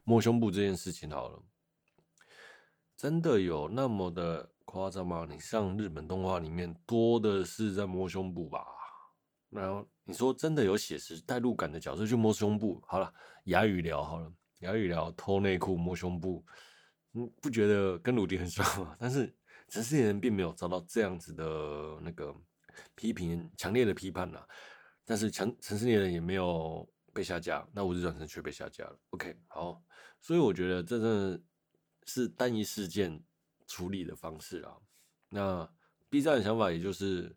[0.05, 1.43] 摸胸部这件事情好了，
[2.95, 5.27] 真的有那么的夸张吗？
[5.29, 8.65] 你像日本动画里面多的是在摸胸部吧？
[9.49, 12.81] 然后你说真的有写实代入感的角色去摸胸部？
[12.87, 13.13] 好了，
[13.45, 16.45] 哑语聊好了，哑语聊偷内裤摸胸部。
[17.15, 18.95] 嗯，不觉得跟鲁迪很像吗？
[18.97, 19.35] 但是
[19.67, 22.33] 城市猎人并没有遭到这样子的那个
[22.95, 24.47] 批评，强烈的批判啦。
[25.03, 28.97] 但是强城市猎人也没有被下架，那无职转生却被下架了。
[29.09, 29.83] OK，好，
[30.21, 31.41] 所以我觉得这真的
[32.05, 33.21] 是单一事件
[33.71, 34.75] 处理的方式啊。
[35.29, 35.73] 那
[36.09, 37.33] B 站的想法也就是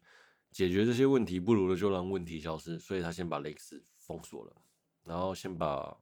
[0.51, 4.57] 解决这些问题，不如的就让问题消失，所以他先把 Lex 封锁了，
[5.05, 5.97] 然后先把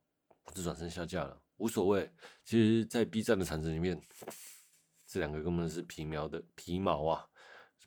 [0.55, 1.39] 自转生下架了。
[1.59, 2.11] 无所谓，
[2.45, 4.01] 其实，在 B 站的产值里面，
[5.07, 7.29] 这两个根本是皮毛的皮毛啊，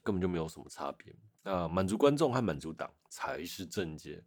[0.04, 1.14] 根本就没有什么差别。
[1.42, 4.24] 那满足观众和满足党才是正解。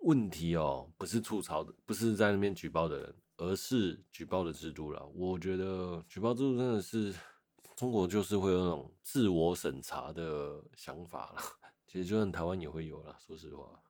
[0.00, 5.04] 问题哦，不是吐槽的，不是在那边举报的人，而是举报的制度了。
[5.14, 7.14] 我觉得举报制度真的是
[7.74, 11.40] 中国就是会有那种自我审查的想法了。
[11.86, 13.80] 其实就算台湾也会有了，说实话。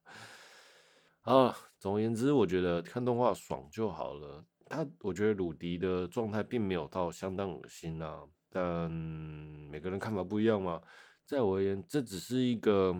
[1.22, 4.44] 啊，总而言之，我觉得看动画爽就好了。
[4.66, 10.80] 他我觉得鲁迪的状态并没有到相当恶心啊，但每个人看法不一样嘛。
[11.26, 12.96] 在我而言，这只是一个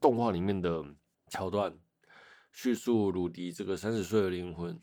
[0.00, 0.84] 动画里面的
[1.28, 1.78] 桥段，
[2.52, 4.78] 叙述鲁迪这个三十岁的灵魂。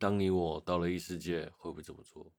[0.00, 2.32] 当你我到了异世界，会不会这么做？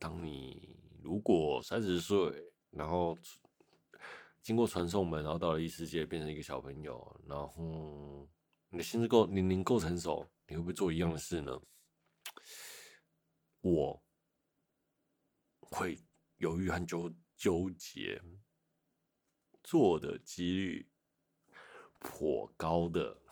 [0.00, 3.16] 当你如果三十岁，然后
[4.42, 8.28] 经过传送门，然后到了异世界，变成一个小朋友，然后
[8.68, 10.28] 你的心智够年龄够成熟。
[10.48, 11.56] 你会不会做一样的事呢？
[13.60, 14.02] 我
[15.60, 15.96] 会
[16.38, 18.20] 犹豫和纠纠结，
[19.62, 20.88] 做的几率
[22.00, 23.22] 颇高的，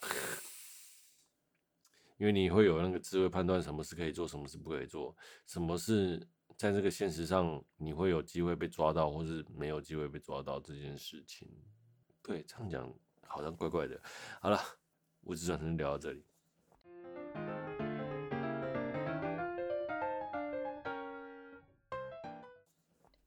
[2.18, 5.14] 因为你会有那个智慧判断，什么是可以做，什么是不可以做，
[5.46, 6.26] 什么是
[6.56, 11.48] 在这个现实上你会有机会被抓到，或是没有机会被抓到这件事情。
[12.22, 12.94] 对，这样讲
[13.26, 14.00] 好像怪怪的。
[14.40, 14.58] 好了，
[15.20, 16.24] 我只想先聊到这里。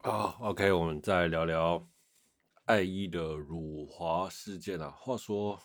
[0.01, 1.87] 好，OK，我们再聊聊
[2.65, 4.89] 爱一的辱华事件啊。
[4.89, 5.59] 话说，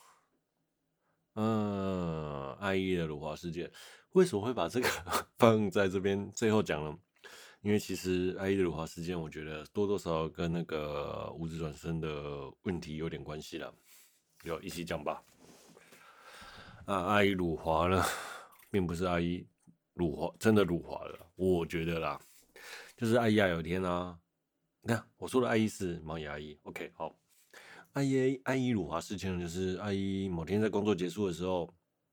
[1.34, 3.70] 嗯，爱一的辱华事件
[4.12, 4.88] 为什么会把这个
[5.38, 6.96] 放在这边最后讲呢？
[7.62, 12.08] 因为其实爱一的辱华事件，我觉得多多少少跟那个无职转生的
[12.62, 13.74] 问题有点关系了。
[14.44, 15.24] 就一起讲吧。
[16.84, 18.04] 啊，爱一辱华呢，
[18.70, 19.46] 并不是爱一
[19.94, 21.26] 辱华，真的辱华了。
[21.34, 22.20] 我觉得啦，
[22.96, 24.18] 就是爱一啊，有一天啊。
[24.82, 27.16] 你看，我说的爱一是毛野爱一，OK，好。
[27.94, 31.72] 爱一爱一辱华事件就是爱一某天在工作结束的时候，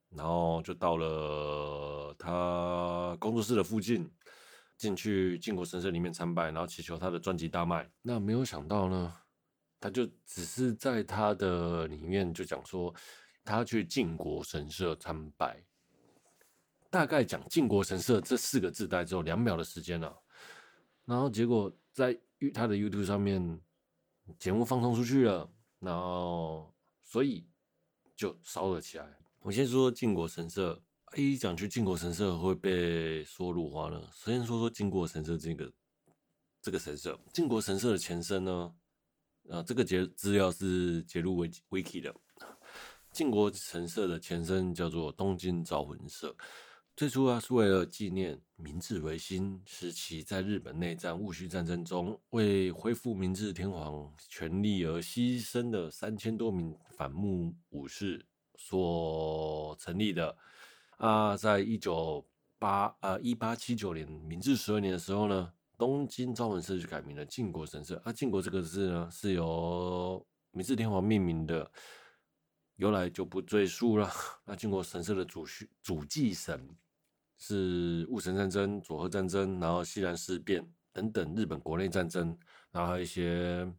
[0.09, 4.07] 然后就到了他工作室的附近，
[4.77, 7.89] 进去靖国神社里面参拜，然后祈求他的专辑大卖。
[8.03, 9.11] 那没有想到呢，
[9.79, 12.93] 他就只是在他的里面就讲说，
[13.43, 15.65] 他去靖国神社参拜，
[16.91, 20.15] 大概讲靖国神社这四个字，大概只有两秒的时间了，
[21.05, 22.15] 然后结果在。
[22.55, 23.61] 他的 YouTube 上面
[24.39, 25.47] 节目放送出去了，
[25.81, 27.45] 然后所以
[28.15, 29.17] 就烧了起来。
[29.39, 30.81] 我先说靖国神社，
[31.17, 33.99] 一讲去靖国神社会被说辱华呢。
[34.13, 35.73] 首先说说靖国神社这个
[36.61, 38.73] 这个神社，靖国神社的前身呢，
[39.49, 42.15] 啊，这个节资料是揭露 Wiki 的。
[43.11, 46.33] 靖国神社的前身叫做东京招魂社，
[46.93, 58.23] 最初啊是为了纪念明治维新时期在日本内战戊戌战争中为恢复明治天皇权力而牺牲的三千多名反幕武士
[58.55, 60.37] 所成立的
[60.97, 62.23] 啊，在一九
[62.59, 71.71] 八呃一八七九年明治十二年的时候呢，东京昭文社就改名了靖国神社啊，靖国这个字呢是由明治天皇命名的。
[72.81, 74.11] 由来就不赘述了。
[74.43, 76.67] 那靖国神社的主序主祭神
[77.37, 82.35] 是戊辰战争、佐贺战争，然后西南事变等等日本国内战争，
[82.71, 83.71] 然后还有一些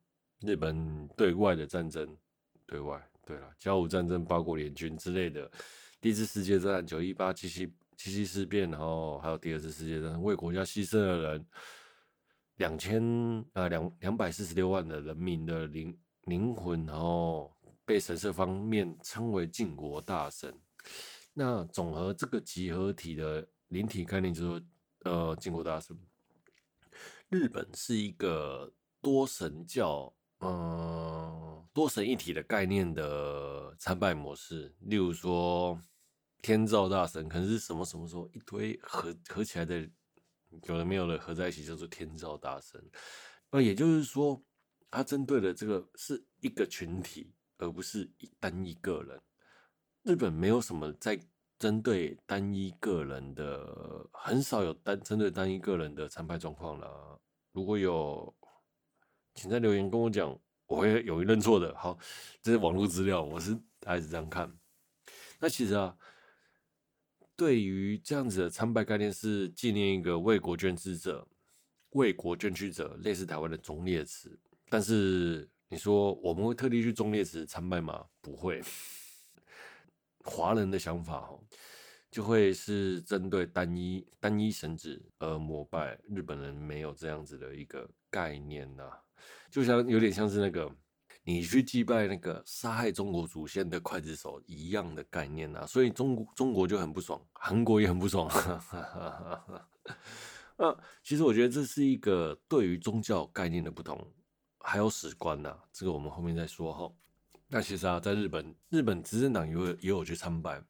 [0.42, 2.16] 日本对外的战争。
[2.64, 5.50] 对外，对了，甲午战争、八国联军之类的。
[6.00, 11.46] 第一次世界战、九一八七七七七事变，然后还有第二次世界战，为国家牺牲的人
[12.58, 13.02] 两千
[13.52, 17.51] 啊两两百四十六万的人民的灵灵魂，然后。
[17.84, 20.56] 被神社方面称为靖国大神，
[21.32, 24.62] 那总和这个集合体的灵体概念就是说，
[25.00, 25.98] 呃，靖国大神。
[27.28, 34.72] 日本是一个多神教，嗯、呃，多神一体的概念的参拜模式。
[34.80, 35.80] 例如说，
[36.40, 39.80] 天照大神可能是什么什么时候一堆合合起来的，
[40.66, 42.80] 有的没有的合在一起叫做天照大神。
[43.50, 44.40] 那也就是说，
[44.90, 47.32] 它针对的这个是一个群体。
[47.62, 49.20] 而不是一单一个人。
[50.02, 51.16] 日本没有什么在
[51.60, 57.20] 针对单一个人的，很少有单针对单一个人的参拜状况了。
[57.52, 58.34] 如果有，
[59.34, 60.36] 请在留言跟我讲，
[60.66, 61.72] 我会有一认错的。
[61.76, 61.96] 好，
[62.42, 64.52] 这是网络资料，我是大概是这样看。
[65.38, 65.96] 那其实啊，
[67.36, 71.28] 对于这样子的参拜概念，是纪念一个为国捐躯者、
[71.90, 74.36] 为国捐躯者，类似台湾的忠烈祠，
[74.68, 75.48] 但是。
[75.72, 78.04] 你说我们会特地去忠烈祠参拜吗？
[78.20, 78.62] 不会。
[80.22, 81.40] 华人的想法哦，
[82.10, 85.98] 就会是针对单一单一神祇而膜拜。
[86.10, 88.84] 日本人没有这样子的一个概念呐，
[89.50, 90.70] 就像有点像是那个
[91.24, 95.66] 你去祭拜那个杀害中国祖先的刽子手一样的概念呐。
[95.66, 98.28] 所以中国中国就很不爽，韩国也很不爽。
[100.58, 104.06] 啊， 其实我觉得这是一个对于宗教概念的不同。
[104.64, 106.92] 还有史官呐、啊，这个我们后面再说哈。
[107.48, 110.62] 那其实啊，在日本，日本执政党也有也有去参拜，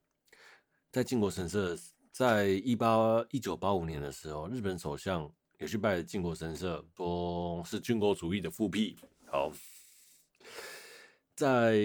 [0.90, 1.78] 在靖国神社，
[2.10, 8.98] 在一八一九八五年的时候，日本首相也去拜靖国神社，说是军国主义的复辟。
[9.26, 9.52] 好，
[11.36, 11.78] 在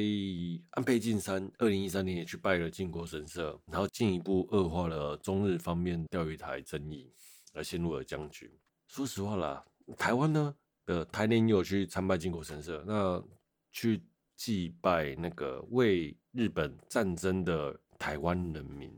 [0.71, 7.11] 安倍晋三二零一三年也去拜了靖国神社，然后进一步恶化了中日方面钓鱼台争议，
[7.53, 8.59] 而陷入了僵局。
[8.87, 9.63] 说实话啦，
[9.95, 10.55] 台湾呢？
[10.87, 13.23] 的台联有去参拜靖国神社，那
[13.71, 14.01] 去
[14.35, 18.91] 祭拜那个为日本战争的台湾人民，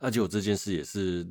[0.00, 1.26] 那结果这件事也是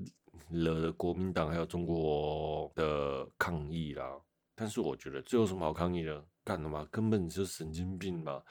[0.49, 4.19] 惹了国民党还有中国的抗议啦。
[4.53, 6.23] 但是我觉得这有什么好抗议的？
[6.43, 6.87] 干的嘛？
[6.91, 8.43] 根本就是神经病吧！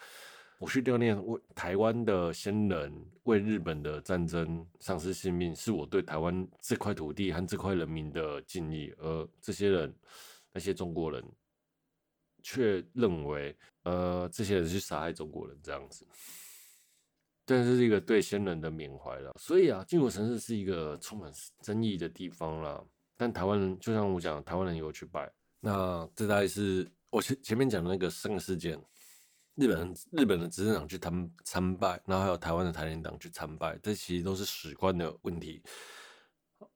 [0.59, 2.93] 我去悼念为台湾的先人
[3.25, 9.95] 为日本的战争丧失性命，是我对台湾这块土地和这块人民的敬意，而这些人，
[10.53, 11.23] 那些中国人。
[12.43, 16.07] 却认为，呃，这些人去杀害中国人这样子，
[17.45, 19.33] 但是是一个对先人的缅怀了。
[19.39, 21.33] 所以啊，靖国神社是一个充满
[21.63, 22.83] 争议的地方啦。
[23.17, 25.31] 但台湾人，就像我讲，台湾人也有去拜。
[25.61, 28.81] 那这大概是我前前面讲的那个三个事件：
[29.57, 35.63] 日本日本的执政党去参参拜，然后还有台湾的台联党去参拜，这其实都是史观的问题。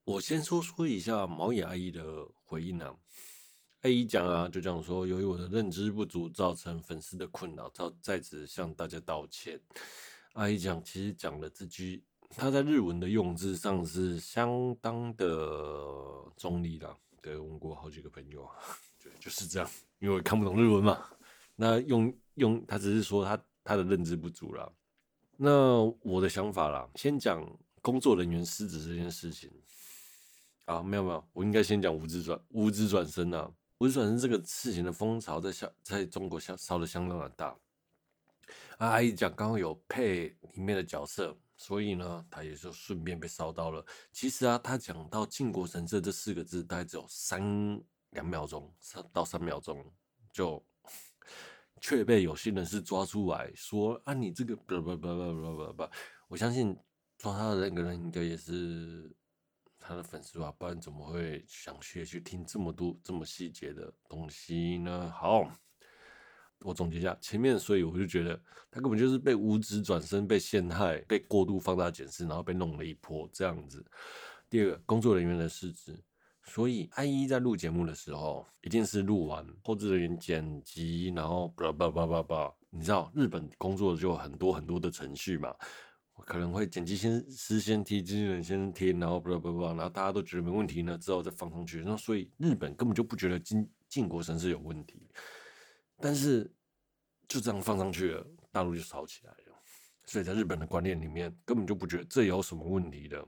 [0.04, 2.02] 我先说说一下毛野阿姨的
[2.42, 2.94] 回应啊。
[3.84, 9.60] A 一讲啊，就讲说，由于我的认知不足，造成粉丝的困扰，在在此向大家道歉。
[10.32, 15.26] 阿姨讲，其实讲的这句，他在日文的用字上是相当的
[16.34, 16.96] 中立啦。
[17.20, 18.48] 对，问过好几个朋友，
[19.02, 21.04] 对，就是这样，因为我看不懂日文嘛。
[21.54, 24.66] 那用用，他只是说他他的认知不足啦。
[25.36, 27.46] 那我的想法啦，先讲
[27.82, 29.50] 工作人员失职这件事情
[30.64, 33.52] 啊，没有没有，我应该先讲无知转无知转身啊。
[33.84, 37.48] 无职转生这个事情的风潮在小在中国烧烧的相当的大。
[38.78, 43.84] 啊，阿姨讲刚好有配里面的角色，所以呢，他也就顺便被烧到了。
[44.10, 47.78] 其实啊，他讲到靖国神社这四个字，大概只有三
[48.12, 49.84] 两秒钟，三到三秒钟，
[50.32, 50.64] 就
[51.82, 55.88] 却被有些人是抓出来说啊，你这个不不不不不不不，
[56.28, 56.74] 我相信
[57.18, 59.14] 抓他的那个人应该也是。
[59.86, 65.12] 他的粉丝吧，不然怎么会想学去听这么多这么细节的东西呢？
[65.14, 65.46] 好，
[66.60, 68.34] 我总结一下前面，所以我就觉得
[68.70, 73.84] 他根本就是被无知转身、被陷害、被过度放大检视，然后被弄了一波这样子。
[74.48, 76.02] 第二个工作人员的失职。
[76.46, 85.56] 所以，I 一在录节目的时候，一定是录完后制人员剪辑，然后叭叭叭叭叭，你知道日本工作就有很多很多的程序嘛，
[86.22, 91.82] 可能会剪辑先师先听，经纪人先听，然后叭叭叭，然后大家都觉得没问题呢，之后再放上去。
[91.84, 95.08] 那所以日本根本就不觉得靖靖国神社有问题，
[95.98, 96.50] 但是
[97.28, 99.38] 就这样放上去了，大陆就吵起来了。
[100.06, 103.26] 所以在日本的观念里面，根本就不觉得这有什么问题的。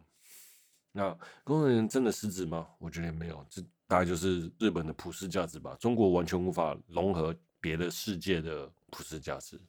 [0.93, 1.11] 那
[1.43, 2.69] 工作人员真的失职吗？
[2.79, 5.77] 我觉得也没有，这大概就是日本的普世价值吧。
[5.81, 9.61] 中国完全无法融合别的世界的普世价值。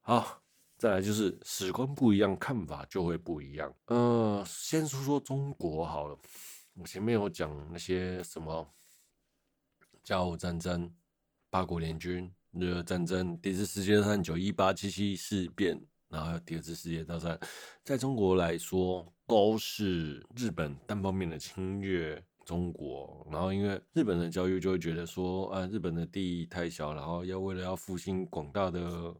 [0.00, 0.42] 好，
[0.78, 3.74] 再来就是史观不一样，看法就会不一样。
[3.86, 6.16] 呃，先说说中国好了。
[6.74, 8.64] 我前面有讲那些什么
[10.04, 10.88] 甲午战争、
[11.50, 15.84] 八国联军、日俄战争、第一次世界大战、九一八、七七事变。
[16.08, 17.38] 然后第二次世界大战，
[17.84, 23.26] 在中国来说都是日本单方面的侵略中国。
[23.30, 29.14] 然后因为日本的教育就会觉得说，啊，日本的地太小，然后要为了要复兴广大的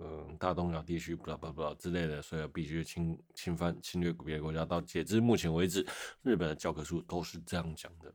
[0.00, 4.64] 嗯大东亚地区，不啦不啦不啦之类的，所以必须侵侵犯侵略别的国家。
[4.64, 5.84] 到截至目前为止，
[6.22, 8.14] 日本的教科书都是这样讲的，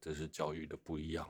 [0.00, 1.28] 这是教育的不一样。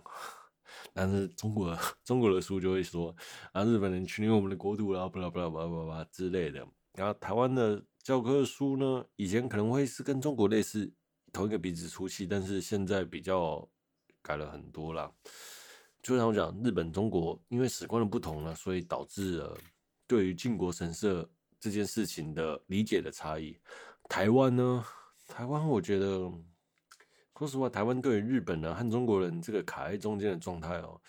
[0.94, 3.14] 但是中国中国的书就会说
[3.52, 6.66] 啊，日本人侵略我们的国土，然后巴拉巴拉巴拉巴拉之类的。
[6.94, 10.90] 然后台湾的教科书呢，以前可能会是跟中国类似，
[11.32, 13.68] 同一个鼻子出气，但是现在比较
[14.22, 15.12] 改了很多啦。
[16.02, 19.56] 就像我讲，日本、中国因为史观的不同呢，所以导致了
[20.12, 21.26] 对于靖国神社
[21.58, 23.58] 这件事情的理解的差异。
[24.08, 24.84] 台湾呢，
[25.26, 26.30] 台湾我觉得。
[27.38, 31.00] 说实话，台湾对于日本人和中国人这个卡在中间的状态哦，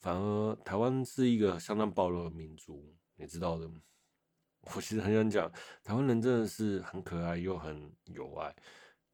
[0.00, 3.66] 反而台湾是一个相当包容的民族，你知道的。
[4.74, 5.50] 我其实很想讲，
[5.82, 8.54] 台湾人真的是很可爱又很有爱。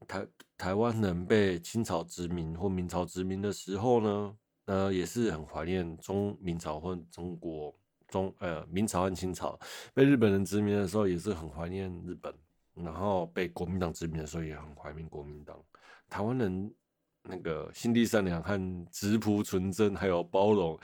[0.08, 7.72] 台台湾人被清朝殖民或明朝殖民的时候呢，呃，也是很怀念中明朝或中国
[8.12, 9.58] 中呃明朝和清朝。
[9.92, 12.32] 被日本人殖民的时候，也是很怀念日本。
[12.74, 15.62] 然后被国民党殖民的时候，也很怀念国民党。
[16.08, 16.74] 台湾人
[17.22, 20.78] 那个心地善良和质朴纯真，还有包容，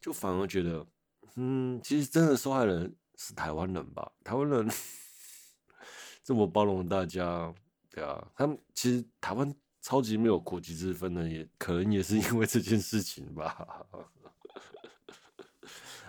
[0.00, 0.86] 就反而觉得，
[1.34, 4.10] 嗯，其实真的受害人是台湾人吧？
[4.24, 4.66] 台湾人
[6.24, 7.52] 这么包容大家，
[7.90, 13.86] 对啊，他们其实台湾超级没有国籍之分的，也可能也是因为这件事情吧。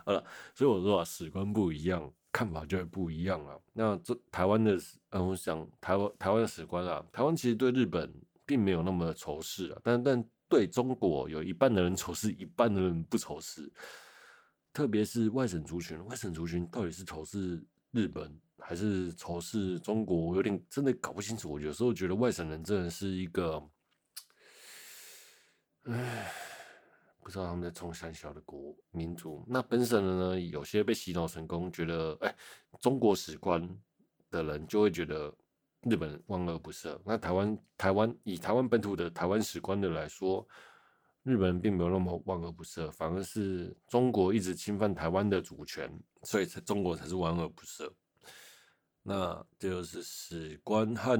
[0.07, 0.23] 好了，
[0.55, 2.09] 所以我说啊，史观不一样。
[2.29, 3.57] 看法就会不一样啊。
[3.73, 4.77] 那这台湾的，
[5.09, 8.13] 嗯，我想台湾台湾的史观啊，台湾其实对日本
[8.45, 13.71] 并没有那么仇视啊，但但对中国有一半的人仇视，一半的人不仇视。
[14.71, 20.15] 特别是外省族群，外省族群到底是仇视日本还是仇视中国？
[20.15, 21.53] 我有点真的搞不清楚。
[21.53, 23.63] 我有时候觉得外省人真的是一个，
[25.85, 26.31] 唉。
[27.27, 30.39] 不知道他们在冲三小的国民族，那本省的呢？
[30.39, 32.33] 有些被洗脑成功，觉得哎，
[32.79, 33.69] 中国史观
[34.31, 35.35] 的人就会觉得
[35.81, 36.97] 日本万恶不赦。
[37.03, 40.47] 那台湾台湾以台湾本土的台湾史观的来说，
[41.23, 45.91] 日本人并没有那么万恶不赦，反而是中国一直侵犯台湾的主权，
[46.23, 47.91] 所以才中国才是万恶不赦。
[49.03, 51.19] 那这就是史观和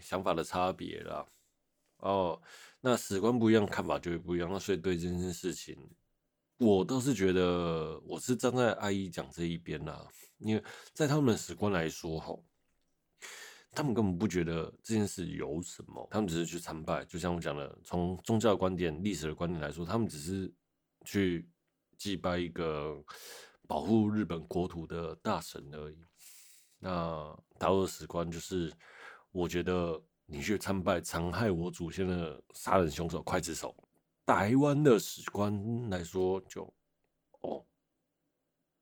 [0.00, 1.24] 想法的差别了。
[1.98, 2.40] 哦。
[2.80, 4.48] 那史观不一样，看法就会不一样。
[4.52, 5.76] 那所以对这件事情，
[6.58, 10.06] 我倒是觉得我是站在阿姨讲这一边啦。
[10.38, 12.38] 因为在他们的史观来说，哈，
[13.72, 17.04] 他们根本不觉得这件事有什么，他们只是去参拜。
[17.04, 20.54] 就像我讲的，从宗教观点、历史的观点来说，他们只是
[21.04, 21.50] 去
[21.96, 22.96] 祭拜一个
[23.66, 25.98] 保护日本国土的大神而已。
[26.78, 28.72] 那大陆的史观就是，
[29.32, 30.00] 我觉得。
[30.30, 33.74] 你去参拜残害我祖先的杀人凶手、刽子手。
[34.26, 36.70] 台湾的史官来说就，
[37.40, 37.64] 哦，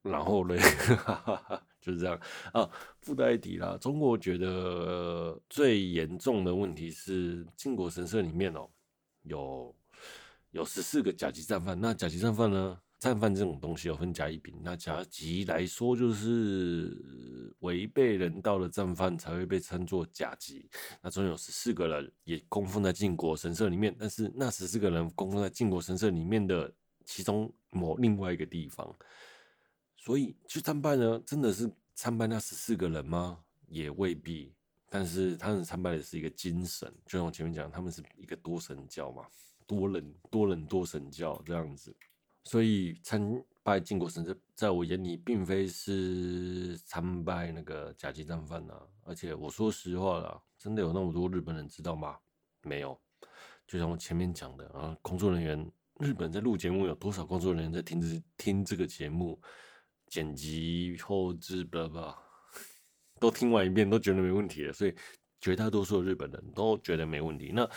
[0.03, 0.59] 然后嘞，
[1.81, 2.21] 就是这样
[2.53, 2.69] 啊。
[2.99, 8.69] 附带一提啦，中国觉得最严重的问题是靖国神社里面哦，
[9.23, 9.73] 有
[10.51, 11.81] 有十四个甲级战犯。
[11.81, 12.81] 那甲级战犯呢？
[12.99, 20.69] 战犯这种东西有分甲乙丙，那甲级来说就是违背人道的战犯才会被称作甲级。
[21.03, 26.73] 那总有十四个人也供奉在靖国神社里面，但是那十四个人供奉在靖国神社里面的
[27.05, 28.97] 其中某另外一个地方，
[29.97, 33.39] 所以去参拜呢，真的是参拜那十四个人吗？
[33.69, 34.53] 也未必。
[34.89, 39.27] 但是他们参拜的是一个精神，就像我前面讲，他们是一个多神教嘛，
[39.67, 41.95] 多人多人多神教这样子。
[42.47, 48.81] 所以参拜靖国神社，在我眼里并非是参拜那个甲级战犯呐。
[49.03, 52.17] 而且我说实话啦，真的有那么多日本人知道吗？
[52.63, 52.97] 没有。
[53.67, 59.41] 就像我前面讲的啊，工作人员，日本在录节目有多少工作人员在听这听这个节目，
[60.07, 62.17] 剪辑后制吧吧，
[63.19, 64.95] 都听完一遍都觉得没问题了，所以
[65.41, 67.51] 绝大多数的日本人都觉得没问题。
[67.53, 67.69] 那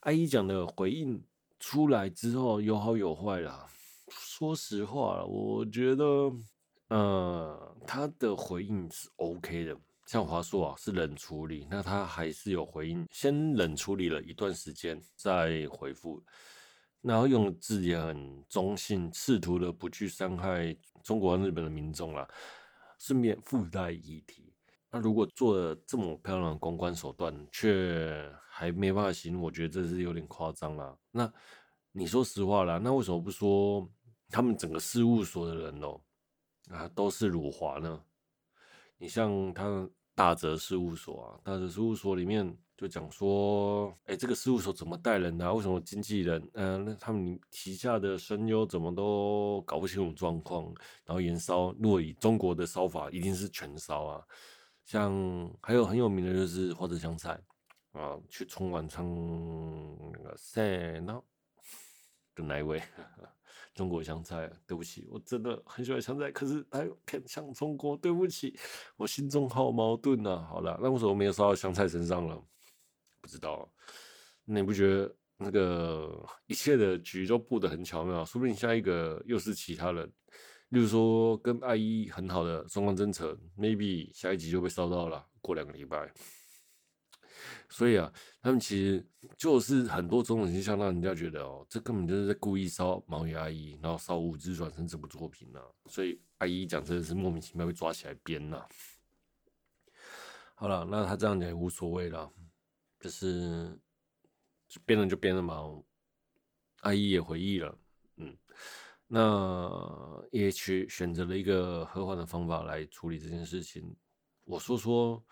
[0.00, 1.22] 阿姨讲的回应
[1.60, 3.66] 出来之后，有好有坏啦。
[4.08, 6.04] 说实话，我觉得，
[6.88, 9.76] 呃，他的回应是 OK 的。
[10.06, 16.22] 像华硕啊，是冷处理，那他还是有回应，先冷处理了一段时间再回复，
[17.00, 22.28] 然后用字也很中性，试图的不去伤害中国和日本的民众啦，
[22.98, 24.52] 顺便附带议题。
[24.90, 30.94] 那如果做了这么漂亮的公关手段，却还没办法行，我觉得这是有点夸张了。
[31.10, 31.32] 那
[31.96, 33.88] 你说实话啦，那为什么不说
[34.28, 36.00] 他们整个事务所的人哦，
[36.68, 38.02] 啊，都是辱华呢？
[38.98, 45.52] 你像他大泽事务所啊，大泽事务所里面就讲说，哎、这个事务所怎么带人啊？
[45.52, 50.64] 为什么经纪人，嗯、那他们旗下的声优怎么都搞不清楚状况？
[51.04, 54.24] 然后延烧，如果以中国的烧法，一定是全烧啊。
[54.84, 55.14] 像
[55.62, 57.40] 还有很有名的就是花泽香菜
[57.92, 59.06] 啊，去冲晚唱
[60.12, 61.12] 那个《Say No》
[62.34, 62.82] 的那一位。
[63.74, 68.56] 中国香菜，对不起，我真的很喜欢香菜，可是他又偏向中国，对不起，
[68.96, 70.46] 我心中好矛盾呐、啊。
[70.48, 72.40] 好了，那为什么没有烧到香菜身上了？
[73.20, 73.68] 不知道，
[74.44, 78.24] 那你不觉得那个一切的局都布得很巧妙？
[78.24, 80.06] 说不定下一个又是其他人，
[80.68, 86.12] 例如说跟爱一很好的双方真诚，maybe 下一集就被烧到了，过两个礼拜。
[87.68, 89.04] 所以啊，他们其实
[89.36, 98.68] 就是很多种种现象，让人家觉得哦，这根本就是在故意烧毛野阿姨，然后烧《无职转生》这部作品呢、所以阿姨讲真的是莫名其妙被抓起来编了。
[100.54, 102.30] 好了，那他这样讲也无所谓了，
[103.00, 103.76] 就是
[104.68, 105.82] 就编了就编了嘛。
[106.82, 107.78] 阿姨也回忆了，
[108.16, 108.36] 嗯，
[109.08, 113.96] 那也去选择了一个和缓的方法来处理这件事情。
[114.44, 115.24] 我说说。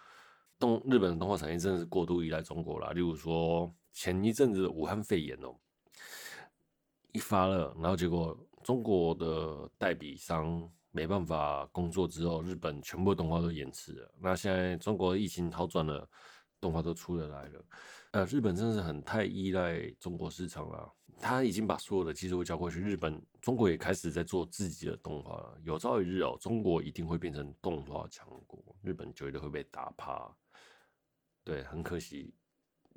[0.62, 5.52] 动日本的动画产业真的是过度依赖中国了，例如说前一阵子的武汉肺炎哦、
[7.10, 14.14] 一发了，然后结果中国的代理商没办法工作之后，日本全部动画都延迟了。
[14.20, 16.08] 那现在中国疫情好转了，
[16.60, 17.64] 动画都出得来了。
[18.12, 20.88] 呃，日本真的是很太依赖中国市场了，
[21.18, 25.58] 他已经把所有的技术交过去，日本、中国也开始在做自己的动画了。
[25.64, 30.32] 有朝一日哦、中国一定会变成动画强国，日本绝对会被打趴。
[31.44, 32.32] 对，很可惜，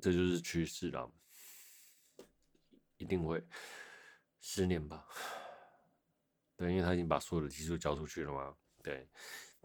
[0.00, 1.10] 这就是趋势了，
[2.96, 3.44] 一定会
[4.40, 5.04] 十年吧。
[6.56, 8.54] 对，因为他已经把所有的技术交出去了嘛。
[8.82, 9.08] 对，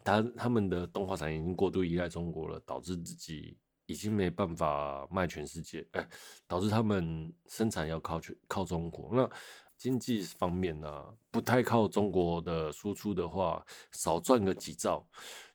[0.04, 3.56] 他他们的动画产业已经过度依赖中国了，导致自己
[3.86, 6.10] 已经没办法卖全世界，哎，
[6.48, 9.12] 导致他们生产要靠全靠中国。
[9.14, 9.30] 那
[9.78, 15.08] 经济方面呢、不太靠中国的输出的话，少赚个几兆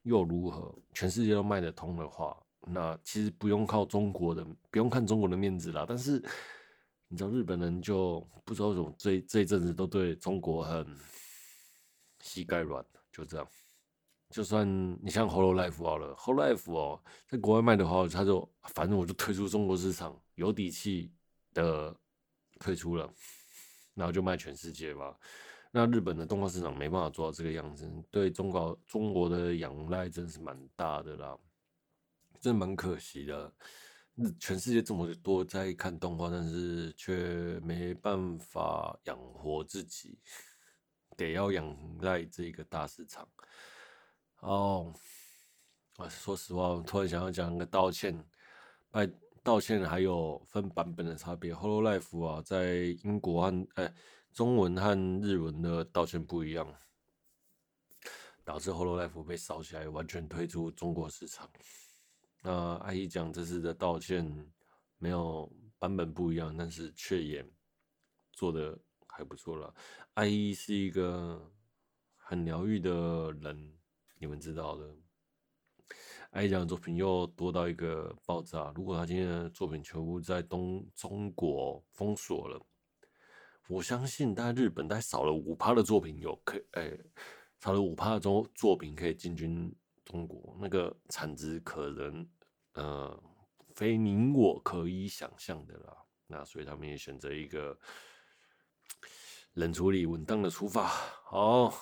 [0.03, 0.73] 又如何？
[0.95, 2.41] 全世界都卖得通的话。
[2.69, 5.87] 那其实不用靠中国的，不用看中国的面子啦。
[5.89, 6.23] 但是
[7.09, 10.85] 你知道日本人就不知道为什么这这一阵子都对中国很
[12.21, 13.47] 膝盖软，就这样。
[14.31, 14.67] 就算
[15.01, 21.13] 你像 Hololive 好了，Hololive 哦，在国外卖的话，他就反正我就退出中国市场，有底气
[21.55, 21.97] 的
[22.59, 23.09] 退出了，
[23.95, 25.17] 然后就卖全世界吧。
[25.71, 31.39] 那日本的动画市场没办法做到这个样子，对中国中国的仰赖真是蛮大的啦。
[32.47, 33.53] 真蛮可惜的，
[34.39, 40.21] 全世界这么多在看动画，但是却没办法养活自己，
[41.17, 43.29] 得要仰赖这个大市场。
[44.39, 44.95] 哦，
[45.97, 48.25] 啊，说实话，我突然想要讲个道歉，
[48.93, 49.11] 拜
[49.43, 51.53] 道歉还有分版本的差别。
[51.53, 53.93] Hololive 啊，在英国和哎
[54.33, 56.73] 中文和日文的道歉不一样，
[58.45, 61.51] 导致 Hololive 被烧起来，完全退出中国市场。
[62.43, 64.25] 那阿姨讲这次的道歉
[64.99, 67.45] 没有版本不一样，但是却也
[68.33, 68.79] 做的
[69.09, 69.75] 还不错了。
[70.15, 71.53] 阿姨是一个
[72.17, 73.73] 很疗愈的人，
[74.19, 74.97] 你们知道的。
[76.31, 78.73] 阿姨讲的作品又多到一个爆炸。
[78.77, 82.61] 如果他今天的作品全部在东中国封锁了，
[83.69, 86.97] 我相信大日本大概少了五趴的作品有可哎、
[87.61, 89.75] 少了五趴的中作品可以进军
[90.07, 92.27] 中国，那个产值可能。
[92.73, 93.23] 呃，
[93.75, 95.97] 非你我可以想象的啦。
[96.27, 97.79] 那所以他们也选择一个
[99.55, 100.87] 冷处理，稳当的出发。
[100.87, 101.73] 好，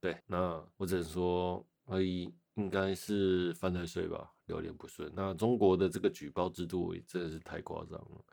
[0.00, 5.12] 对，那我只能说，而已，应该是犯太岁吧，有点不顺。
[5.16, 8.24] 那中国的这个举报制度真的是太夸张了，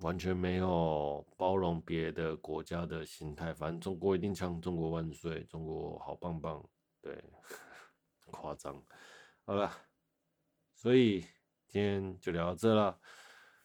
[0.00, 3.54] 完全没有包容别的国家的心态。
[3.54, 6.60] 反正中国一定强，中国万岁，中国好棒棒。
[7.00, 7.22] 对，
[8.34, 8.82] 夸张。
[9.44, 9.70] 好了，
[10.74, 11.20] 所以
[11.68, 12.98] 今天就聊到这了。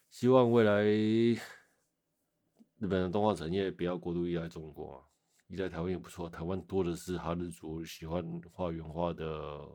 [0.10, 5.04] 希望未来日本的动画产业不要过度依赖中国。
[5.48, 9.68] 依赖台湾也不错，台湾多的是哈日族喜欢画原画的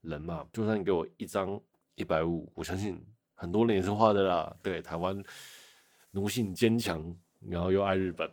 [0.00, 0.46] 人嘛。
[0.52, 1.60] 就算你给我一张
[1.94, 3.00] 一百五，我相信
[3.34, 4.56] 很多人也是画的啦。
[4.62, 5.22] 对，台湾
[6.10, 8.28] 奴性坚强，然后又爱日本。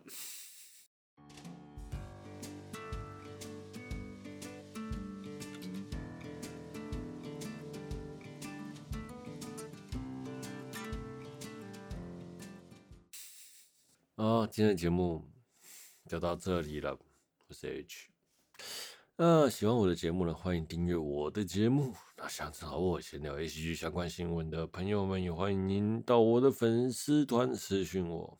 [14.27, 15.23] 好，今天的节目。
[16.09, 16.97] 就到这里了，
[17.47, 18.09] 我是 H。
[19.17, 21.93] 那喜欢我的节目呢，欢迎订阅我的节目。
[22.17, 28.39] 那想找我闲聊 H G 相关新闻的朋友们，也欢迎您到我的粉丝团私讯我。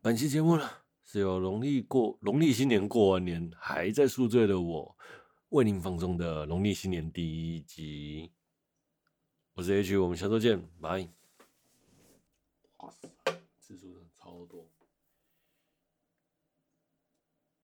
[0.00, 0.66] 本期节目呢，
[1.02, 4.96] 是由农历过农历新年过完年还在宿醉的我
[5.50, 8.32] 为您放送的农历新年第一集。
[9.52, 11.23] 我是 H，我们下周见，拜。